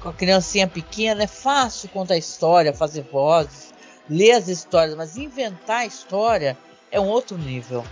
[0.01, 3.73] com a criancinha pequena, é fácil contar história, fazer vozes,
[4.09, 6.57] ler as histórias, mas inventar a história
[6.91, 7.85] é um outro nível.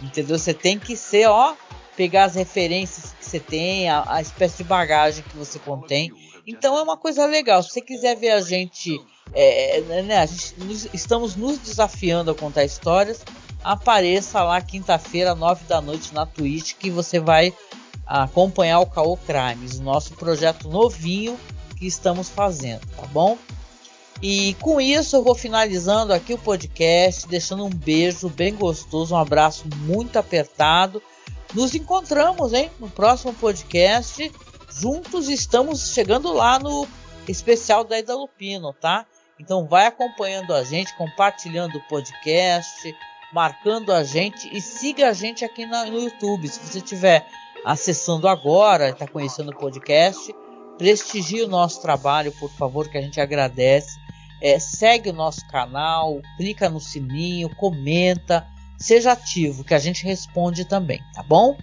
[0.00, 0.38] Entendeu?
[0.38, 1.54] Você tem que ser, ó,
[1.96, 6.12] pegar as referências que você tem, a, a espécie de bagagem que você contém
[6.46, 7.62] então é uma coisa legal.
[7.62, 9.00] Se você quiser ver a gente,
[9.32, 10.54] é, é né, a gente
[10.92, 13.24] estamos nos desafiando a contar histórias,
[13.62, 17.52] apareça lá quinta-feira, nove da noite na Twitch, que você vai
[18.06, 21.38] acompanhar o Caô Crimes, o nosso projeto novinho
[21.76, 23.38] que estamos fazendo, tá bom?
[24.20, 29.18] E com isso eu vou finalizando aqui o podcast, deixando um beijo bem gostoso, um
[29.18, 31.02] abraço muito apertado.
[31.54, 34.30] Nos encontramos, hein, no próximo podcast
[34.78, 36.86] juntos estamos chegando lá no
[37.28, 39.06] especial da Ida Lupino, tá?
[39.38, 42.94] Então vai acompanhando a gente, compartilhando o podcast,
[43.32, 46.48] marcando a gente e siga a gente aqui na, no YouTube.
[46.48, 47.26] Se você estiver
[47.64, 50.34] acessando agora, está conhecendo o podcast,
[50.78, 54.00] prestigie o nosso trabalho, por favor, que a gente agradece.
[54.40, 58.44] É, segue o nosso canal, clica no sininho, comenta,
[58.76, 61.56] seja ativo, que a gente responde também, tá bom?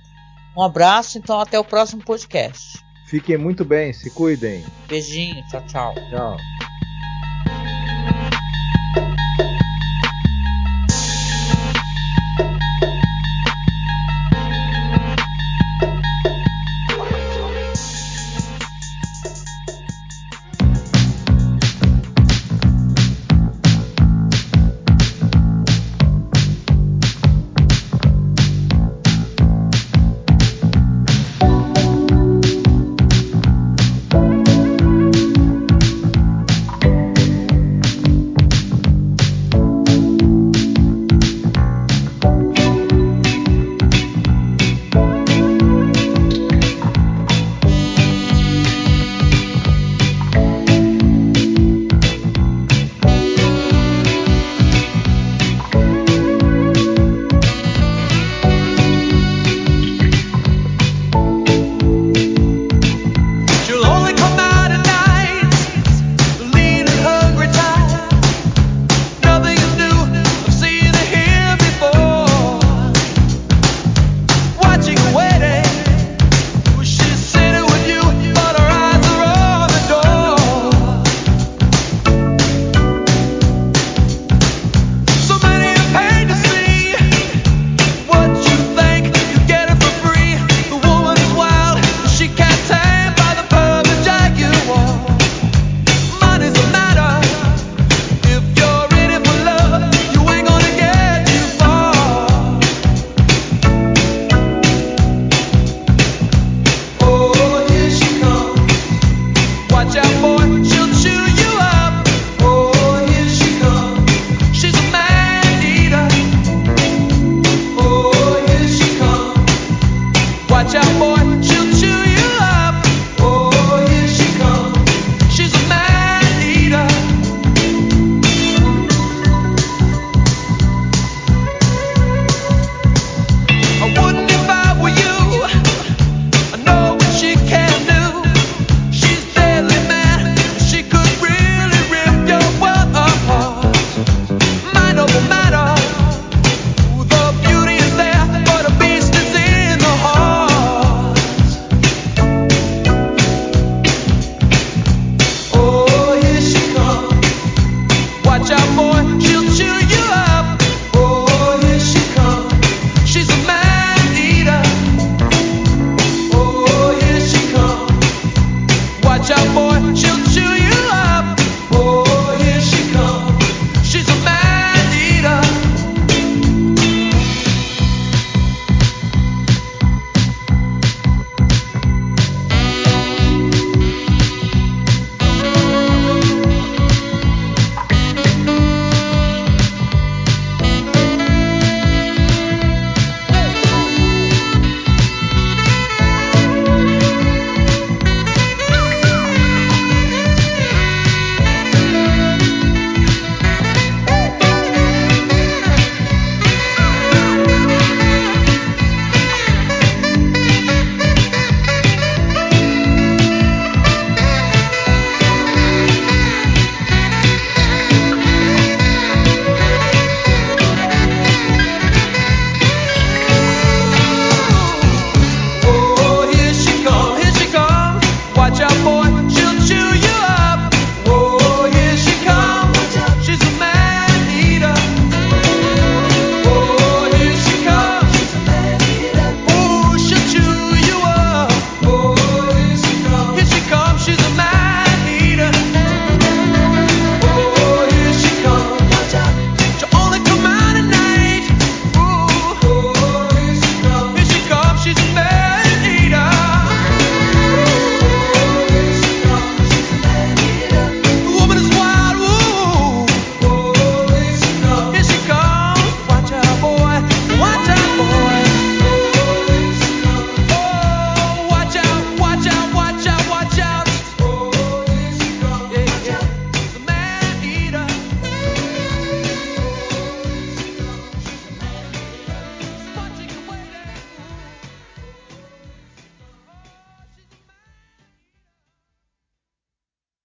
[0.55, 2.88] Um abraço, então até o próximo podcast.
[3.09, 4.63] Fiquem muito bem, se cuidem.
[4.87, 5.95] Beijinho, tchau, tchau.
[6.11, 6.37] Tchau.